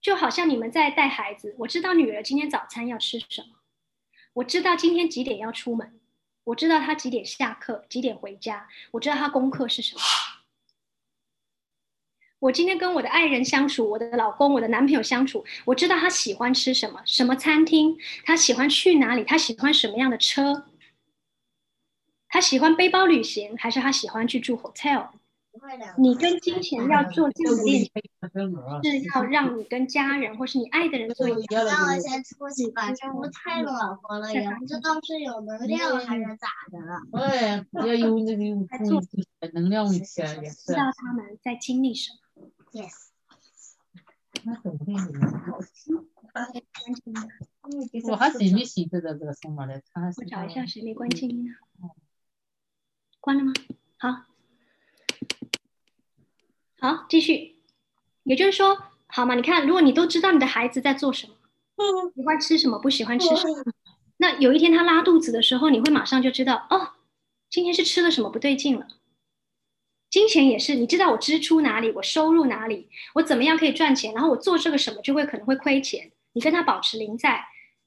[0.00, 3.56] 就好像你们在带孩子，我知道女儿今天早餐要吃什么，
[4.34, 5.98] 我知道今天几点要出门，
[6.44, 10.00] 我知道她几点下课，几点回家，我知道她功课是什么。
[12.42, 20.64] 我今天跟我的爱人相处，我的老公、我的男朋友相处，我知道他喜欢吃什么，什么餐厅，他喜欢去哪里，他喜欢什么样的车，
[22.28, 25.10] 他喜欢背包旅行，还是他喜欢去住 hotel？
[25.96, 31.64] 你跟金钱要做这个练习，是要让你跟家人或是你爱的人做一个。
[31.64, 37.02] 让我先出去吧，这屋太暖和了，也不知道是有能量还是咋的了。
[37.12, 38.42] 对，要有那个
[39.52, 40.34] 能量起来。
[40.48, 42.18] 知道他们在经历什么。
[42.72, 43.10] Yes。
[48.04, 51.52] 我还是没洗这个这个什么的，我找一下谁没关静音呢？
[53.20, 53.52] 关了吗？
[53.98, 54.24] 好，
[56.80, 57.62] 好，继续。
[58.24, 59.34] 也就是说，好嘛？
[59.34, 61.34] 你看，如果你都知道你的孩子在做什么，
[62.14, 63.64] 喜欢吃什么，不喜欢吃什么，
[64.16, 66.94] 那有一天他拉肚子的时候，你会马上就知道，哦，
[67.50, 68.88] 今天是吃了什么不对劲了。
[70.12, 76.12] 金钱也是，你知道我支出哪里，我收入哪里，我怎么样可以赚钱，然后我做这个什么就会可能会亏钱。
[76.34, 77.46] 你跟他保持零在，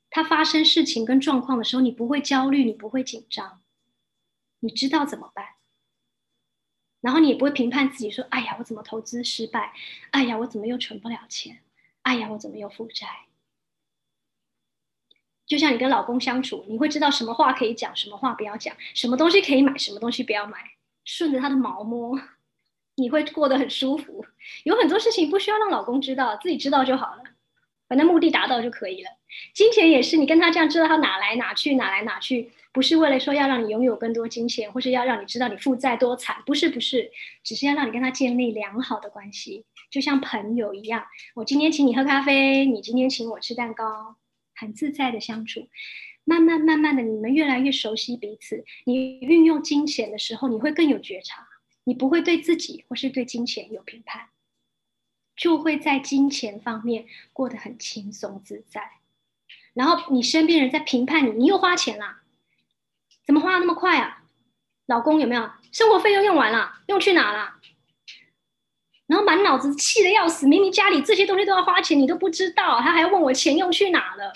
[0.09, 3.61] 他发生事情跟状况的时候，你不会焦虑，你不会紧张，
[4.61, 5.49] 你知道怎么办，
[6.99, 9.73] 然后你也不会评判自己说：“哎呀，我怎么投资失败？
[10.09, 11.59] 哎呀，我怎么又存不了钱？
[12.01, 13.07] 哎呀，我怎么又负债？”
[15.45, 20.74] 就像你跟老公相处，你会知道什么话可以讲，什么话不要讲，什么东西可以买，什么东西不要买。
[21.05, 22.19] 顺着他的毛摸，
[22.97, 24.25] 你会过得很舒服。
[24.63, 27.23] 有很多事情不需要让老公知道，自己知道就好了，
[27.87, 29.09] 反正目的达到就可以了。
[29.53, 37.11] 金钱也是，你跟他这样知道他哪来哪去，哪来哪去，不是为了说要让你拥有更多金钱，或是要让你知道你负债多惨，不是不是，
[37.43, 41.05] 只是要让你跟他建立良好的关系，就像朋友一样。
[41.35, 44.15] 我今天请你喝咖啡，你今天请我吃蛋糕，
[44.55, 45.67] 很自在的相处。
[46.25, 48.65] 慢慢慢慢的，你们越来越熟悉彼此。
[48.85, 51.47] 你运用金钱的时候，你会更有觉察，
[51.83, 54.29] 你不会对自己或是对金钱有评判，
[55.35, 58.81] 就会在金钱方面过得很轻松自在。
[59.73, 62.23] 然后你身边人在评判你，你又花钱啦？
[63.25, 64.23] 怎么花那么快啊？
[64.87, 66.79] 老公有没有生活费又用完了？
[66.87, 67.55] 用去哪了？
[69.05, 74.33] 然后满脑子气的要死，明明家里这些东西都要花钱，你都不知道，他还要问我钱用去哪了？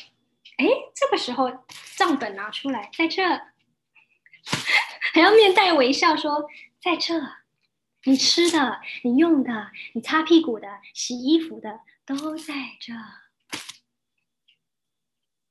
[0.60, 1.50] 哎，这个时候
[1.96, 3.24] 账本拿出来，在这，
[5.14, 6.50] 还要面带微笑说，
[6.82, 7.14] 在这，
[8.04, 12.94] 你吃的、你用的、你擦屁股的、洗衣服的都在这。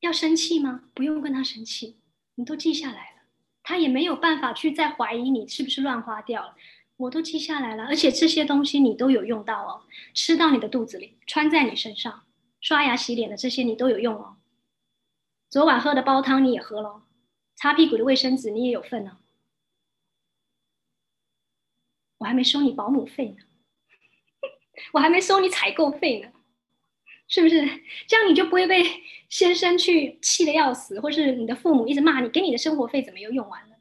[0.00, 0.82] 要生气吗？
[0.92, 2.02] 不用跟他生气，
[2.34, 3.22] 你都记下来了，
[3.62, 6.54] 他也没有办法去再怀疑你是不是乱花掉了。
[6.98, 12.26] 我都记下来了，而且这些东西你都有用到哦，吃到你的肚子里，穿在你身上，
[12.61, 14.36] 刷牙洗脸的这些你都有用哦。
[15.51, 17.03] 昨晚喝的煲汤你也喝了，
[17.55, 19.18] 擦屁股的卫生纸你也有份呢。
[22.18, 23.36] 我还没收你保姆费呢，
[24.92, 26.30] 我还没收你采购费呢，
[27.28, 27.61] 是不是？
[28.07, 28.82] 这样你就不会被
[29.30, 33.76] 先生去气得要死，或是你的父母一直骂你，给你的生活费怎么又用完了？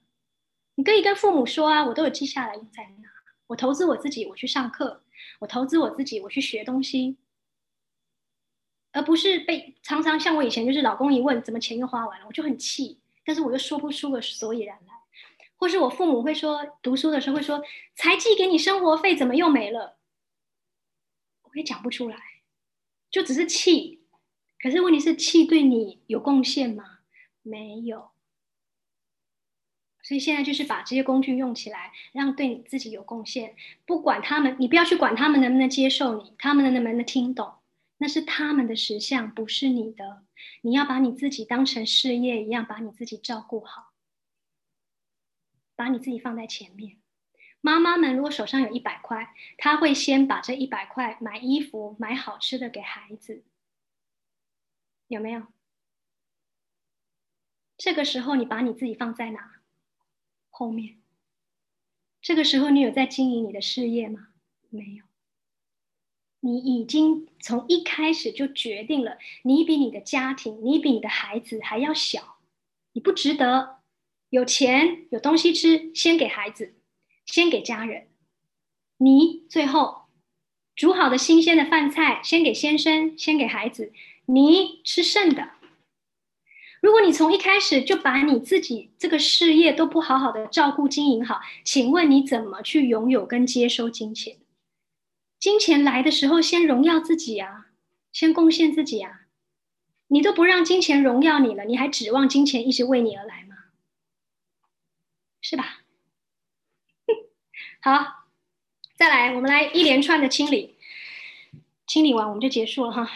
[0.75, 3.09] 你可以跟父母说啊，我都有记下来用在哪。
[3.47, 5.01] 我投资我自己，我去上课；
[5.39, 7.17] 我投资我自己，我去学东西。
[8.91, 14.93] 而不是被常常像我以前就是老公一问怎么钱又花完了，我就很气，但是我又说不出个所以然来，
[15.55, 17.61] 或是我父母会说读书的时候会说
[17.95, 19.97] 才寄给你生活费怎么又没了，
[21.43, 22.17] 我也讲不出来，
[23.11, 24.01] 就只是气。
[24.59, 26.99] 可是问题是气对你有贡献吗？
[27.43, 28.09] 没有。
[30.01, 33.55] 所以现在就是把这些工具用起来，让对你自己有贡献。
[33.85, 37.53] 不管他们，你不要去管他们能不能接受你，他们能不能听懂。
[37.97, 40.23] 那是他们的实相，不是你的。
[40.61, 43.93] 你要把你自己当成事业一样，把你自己照顾好，
[45.75, 46.99] 把你自己放在前面。
[47.59, 53.43] 妈妈们如果手上有一百块，她会先把这一百块买衣服、买好吃的给孩子，
[55.07, 55.47] 有没有？
[57.77, 59.61] 这个时候你把你自己放在哪？
[60.49, 61.01] 后面。
[62.21, 64.29] 这个时候你有在经营你的事业吗？
[64.69, 65.06] 没有。
[66.39, 72.37] 你已经从一开始就决定了，你比你的家庭，你比你的孩子还要小，
[72.93, 73.77] 你不值得。
[74.29, 76.75] 有钱有东西吃，先给孩子，
[77.25, 78.07] 先给家人。
[78.97, 80.01] 你最后
[80.75, 83.93] 煮好的新鲜的饭菜，先给先生，先给孩子，
[84.25, 85.51] 你吃剩的。
[86.81, 94.35] 如果你从一开始就把你自己这个事业都不好好的照顾经营好，请问你怎么去拥有跟接收金钱？
[95.39, 97.67] 金钱来的时候，先荣耀自己啊，
[98.11, 99.27] 先贡献自己啊！
[100.07, 103.55] 你都不让金钱荣耀你了，你还指望金钱一直为你而来吗？
[105.41, 105.83] 是吧？
[107.81, 108.25] 好，
[108.95, 110.75] 再来，我们来一连串的清理，
[111.85, 113.09] 清理完我们就结束了哈。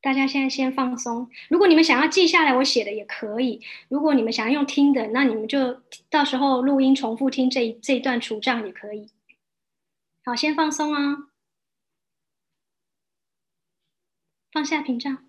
[0.00, 1.28] 大家现在先放松。
[1.48, 3.60] 如果你们想要记下来我写的也可以。
[3.88, 9.08] 如果你们想要用听的，那你们就到时候录音重复听这一这一段除障也可以。
[10.28, 11.30] 好，先放松啊，
[14.52, 15.26] 放下屏障，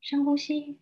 [0.00, 0.80] 深呼吸。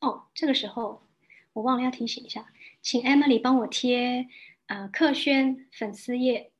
[0.00, 1.08] 哦，这个时候
[1.54, 2.52] 我忘了要提醒一下，
[2.82, 4.28] 请 Emily 帮我贴
[4.66, 6.52] 呃客轩粉丝页。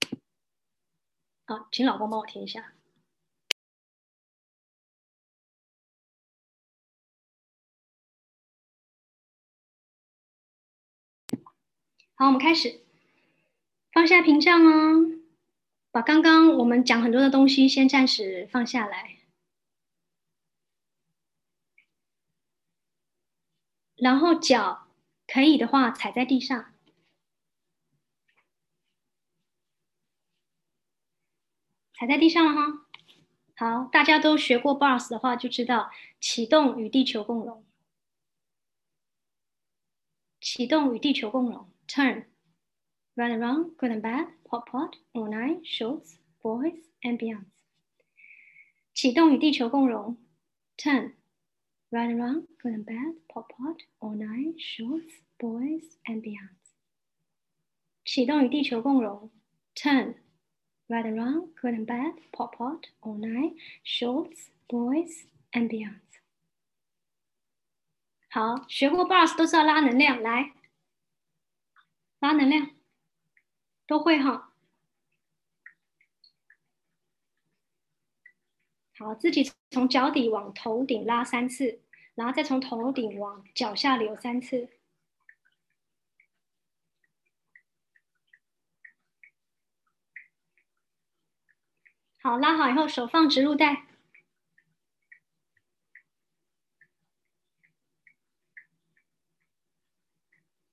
[1.45, 2.74] 好，请老公帮我贴一下。
[12.17, 12.81] 好，我们开始，
[13.91, 15.19] 放下屏障哦，
[15.91, 19.19] 把刚刚我们讲很多的东西先暂时放下来，
[23.97, 24.87] 然后脚
[25.27, 26.73] 可以的话踩在地上，
[31.95, 32.87] 踩在地上了哈。
[33.57, 35.91] 好，大家都学过 BOSS 的话就知道，
[36.21, 37.65] 启动与地球共融，
[40.41, 41.74] 启动与地球共融。
[41.88, 42.26] turn,
[43.16, 47.46] run around, good and bad, pop pot, online, shorts, boys and beyond.
[48.94, 50.18] 启动与地球共融，
[50.78, 51.14] turn,
[51.90, 56.56] run around, good and bad, pop pot, online, shorts, boys and beyond.
[58.04, 59.30] 启动与地球共融，
[59.76, 60.16] turn,
[60.88, 66.00] run around, good and bad, pop pot, online, shorts, boys and beyond.
[68.32, 70.52] 好，学过 bars 都知道拉能量，来。
[72.25, 72.71] 拉能量
[73.87, 74.55] 都会哈，
[78.97, 81.83] 好，自己从脚底往头顶拉三次，
[82.15, 84.71] 然后再从头顶往脚下流三次。
[92.23, 93.85] 好，拉好以后手放植入带，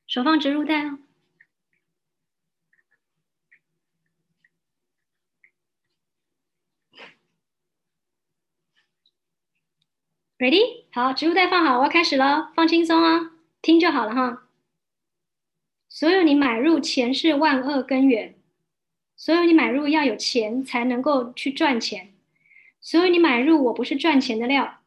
[0.07, 0.99] 手放植入带哦。
[10.41, 10.85] Ready？
[10.91, 14.47] 好，植物袋放好，我要开始了，放轻松啊，听就好了哈。
[15.87, 18.33] 所有你买入钱是万恶根源，
[19.15, 22.15] 所有你买入要有钱才能够去赚钱，
[22.81, 24.79] 所有你买入我不是赚钱的料，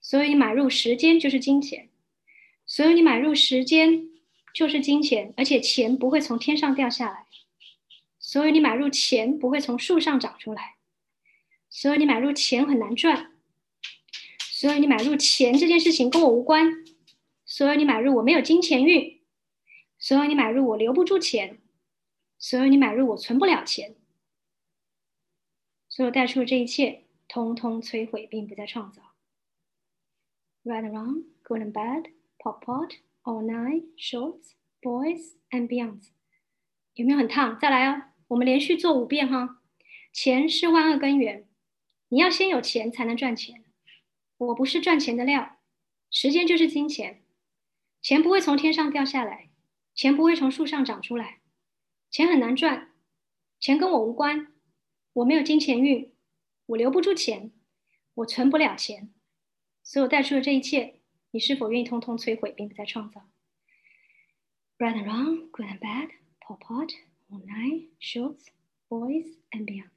[0.00, 1.88] 所有你买入时间就是金钱，
[2.64, 4.08] 所有你买入时间
[4.54, 7.26] 就是金钱，而且钱不会从天上掉下来，
[8.20, 10.76] 所有你买入钱不会从树上长出来，
[11.68, 13.32] 所有你买入钱很难赚。
[14.58, 16.82] 所以你买入钱这件事情跟我无关，
[17.44, 19.20] 所以你买入我没有金钱运，
[19.98, 21.58] 所以你买入我留不住钱，
[22.38, 23.96] 所以你买入我存不了钱，
[25.90, 29.02] 所有带出的这一切，通通摧毁并不再创造。
[30.64, 32.06] Right and wrong, good and bad,
[32.38, 32.92] pop pot,
[33.24, 36.00] all night, shorts, boys and beyond。
[36.94, 37.58] 有没有很烫？
[37.58, 38.04] 再来哦！
[38.28, 39.60] 我们连续做五遍哈。
[40.14, 41.46] 钱是万恶根源，
[42.08, 43.65] 你要先有钱才能赚钱。
[44.38, 45.58] 我不是赚钱的料，
[46.10, 47.24] 时间就是金钱，
[48.02, 49.50] 钱不会从天上掉下来，
[49.94, 51.40] 钱不会从树上长出来，
[52.10, 52.92] 钱很难赚，
[53.58, 54.52] 钱跟我无关，
[55.14, 56.12] 我没有金钱运，
[56.66, 57.50] 我留不住钱，
[58.14, 59.14] 我存不了钱，
[59.82, 63.30] 所有带出的这一切，你是否愿意通通摧毁，并不再创造
[64.76, 66.10] ？Right and wrong, good and bad,
[66.40, 66.92] pop pot,
[67.30, 68.48] online, shorts,
[68.90, 69.88] boys and beyond。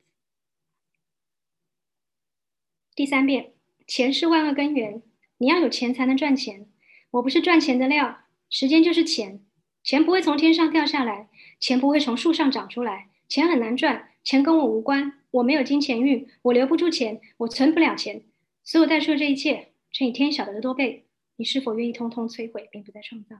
[2.96, 3.59] 第三遍。
[3.90, 5.02] 钱是万恶根源，
[5.40, 6.68] 你要有钱才能赚钱。
[7.10, 9.44] 我不是赚钱的料，时间就是钱，
[9.82, 11.28] 钱不会从天上掉下来，
[11.60, 18.22] 钱不会从树上长出来，钱很难赚，钱跟我无关，我没有金钱运，我留不住钱，我存不了钱。
[18.64, 23.38] 所有带出的这一切，乘以天晓得的多倍，你是否愿意通通摧毁，并不再创造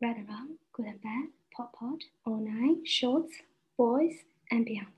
[0.00, 3.30] ？Right and wrong, good and bad, pot pot, all night, shorts,
[3.76, 4.88] boys and beyond。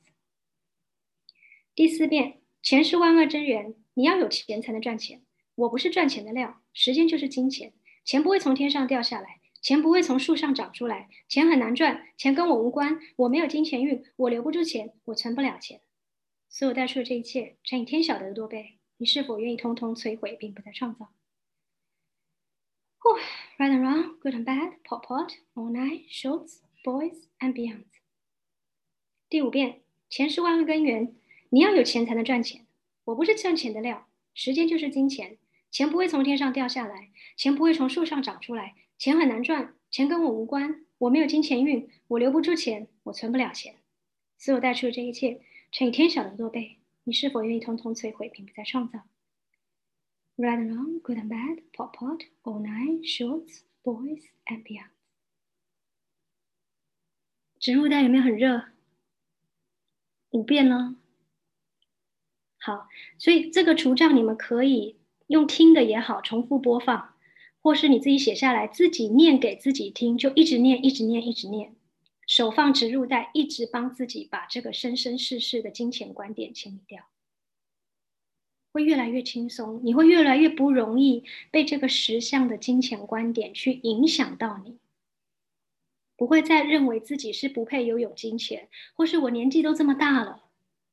[1.75, 5.23] 第四遍，钱是万恶之源，你要有钱才能赚钱。
[5.55, 7.75] 我不是赚钱的料，时间就是金钱，
[8.07, 15.83] 钱不会从天上掉下来，钱不会从树上长出来，钱很难赚，钱跟我无关，我没有金钱运，我留不住钱，我存不了钱。
[16.49, 21.13] 所有带出的这一切，乘以天晓得的多倍，你是否愿意通通摧毁，并不再创造
[23.59, 27.85] ？Right and wrong, good and bad, pot pot, all night, shorts, boys and beyond。
[29.29, 31.15] 第五遍，钱是万恶根源，
[31.55, 32.67] 你要有钱才能赚钱。
[33.05, 35.39] 我不是赚钱的料，时间就是金钱，
[35.71, 43.77] 钱不会从天上掉下来，钱不会从树上长出来，钱很难赚，钱跟我无关，我没有金钱运，我留不住钱，我存不了钱。
[44.37, 45.43] 所有带出的这一切。
[45.71, 49.01] 乘以天晓得多倍，你是否愿意通通摧毁，并不再创造
[50.37, 54.91] ？Right and wrong, good and bad, pot pot, all night, shorts, boys and beyond。
[57.61, 58.67] 植入带有没有很热？
[60.31, 60.97] 五遍了。
[62.65, 62.89] 好，
[63.19, 64.97] 所以这个除障你们可以
[65.27, 67.13] 用听的也好，重复播放，
[67.61, 71.77] 或是你自己写下来，自己念给自己听，就一直念，一直念，一直念。
[72.27, 77.05] 手放植入袋，一直帮自己把这个生生世世的金钱观点清理掉，
[78.73, 79.83] 会越来越轻松。
[79.85, 84.79] 你会越来越不容易被这个实相的金钱观点去影响到你，
[86.17, 90.44] 不会再认为自己是不配拥有金钱，或是我年纪都这么大了，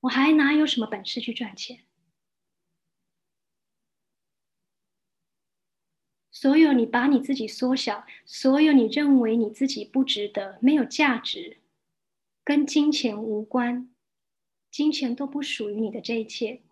[0.02, 1.84] 我还哪有什么本事去赚钱？
[6.32, 11.60] 所有你把你自己缩小，所有你认为你自己不值得、没有价值，
[12.43, 13.93] 跟金钱无关，
[14.72, 16.64] 金钱都不属于你的这一切，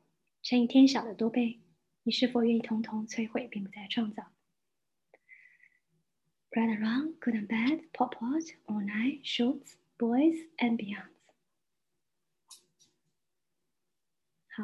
[0.42, 1.60] 乘以天晓的多倍，
[2.02, 4.32] 你是否愿意通通摧毁，并不再创造
[6.50, 11.19] ？Right and wrong, good and bad, pop pot, all night, shorts, boys and beyond。
[14.56, 14.64] 好。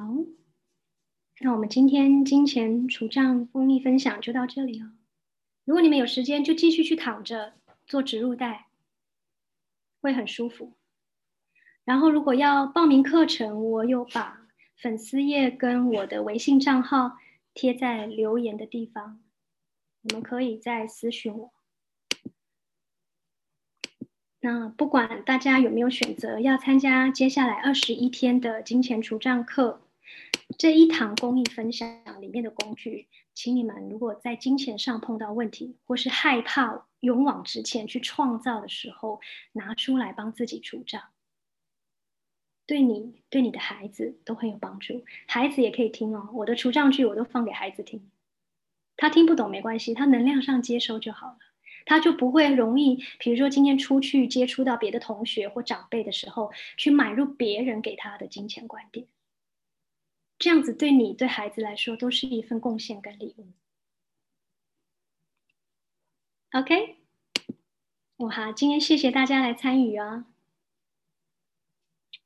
[1.41, 4.91] 那我们今天金钱除障公益分享就到这里哦。
[5.65, 7.55] 如果你们有时间，就继续去躺着
[7.85, 8.67] 做植入带，
[9.99, 10.77] 会很舒服。
[11.83, 17.17] 然后如果要报名课程，我有把粉丝页跟我的微信账号
[17.53, 19.21] 贴在留言的地方，
[20.01, 21.54] 你们可以再私讯我。
[24.45, 29.81] 那不管大家有没有选择要参加接下来二十一天的金钱除障课。
[30.59, 39.19] 这一堂公益分享里面的工具，请你们如果在金钱上碰到问题，或是害怕勇往直前去创造的时候，
[39.53, 41.01] 拿出来帮自己除障，
[42.67, 45.03] 对你、对你的孩子都很有帮助。
[45.25, 48.11] 孩子也可以听哦，我的除障句我都放给孩子听，
[48.95, 51.37] 他听不懂没关系，他能量上接收就好了，
[51.85, 59.07] 他就不会容易，比如说今天出去接触到别的同学或长辈的时候，去买入别人给他的金钱观点。
[60.37, 63.53] 这样子对你对孩子来说都是一份贡献跟礼物。
[66.51, 66.97] OK，
[68.17, 70.25] 我好，今天谢谢大家来参与啊，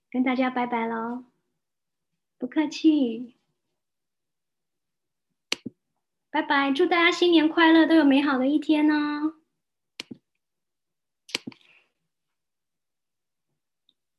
[0.09, 1.25] 跟大家拜拜喽，
[2.38, 3.35] 不客气，
[6.29, 9.38] 拜拜，祝大家新年快乐，都有美好的一天呢。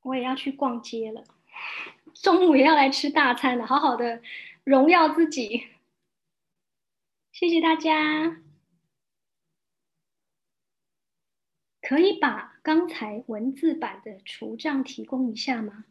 [0.02, 1.24] 我也要去逛街了。
[2.14, 4.22] 中午也要来吃大餐了，好好的
[4.64, 5.68] 荣耀自己。
[7.32, 8.43] 谢谢大家，
[11.81, 15.85] 可以把刚才文字版的除障提供一下吗？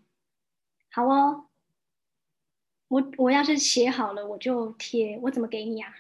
[0.92, 1.48] 好哦，
[2.88, 5.18] 我我要是写好了，我就贴。
[5.24, 5.96] 我怎么给你啊？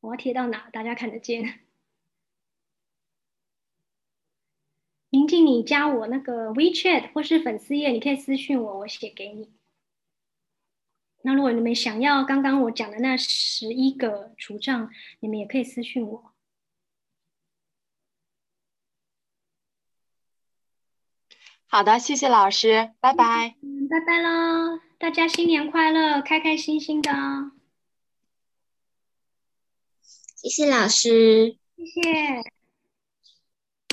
[0.00, 0.70] 我要贴到哪？
[0.70, 1.65] 大家看得见？
[5.16, 9.50] 宁静，你加我那个 WeChat 或是粉丝页，你可以私信我，我写给你。
[11.22, 14.90] 那如果你们想要刚刚我讲的那十一个除障，
[15.20, 16.32] 你们也可以私信我。
[21.66, 23.56] 好的，谢谢老师，拜拜。
[23.62, 27.10] 嗯，拜拜喽，大家新年快乐，开开心心的。
[30.36, 32.55] 谢谢老师，谢谢。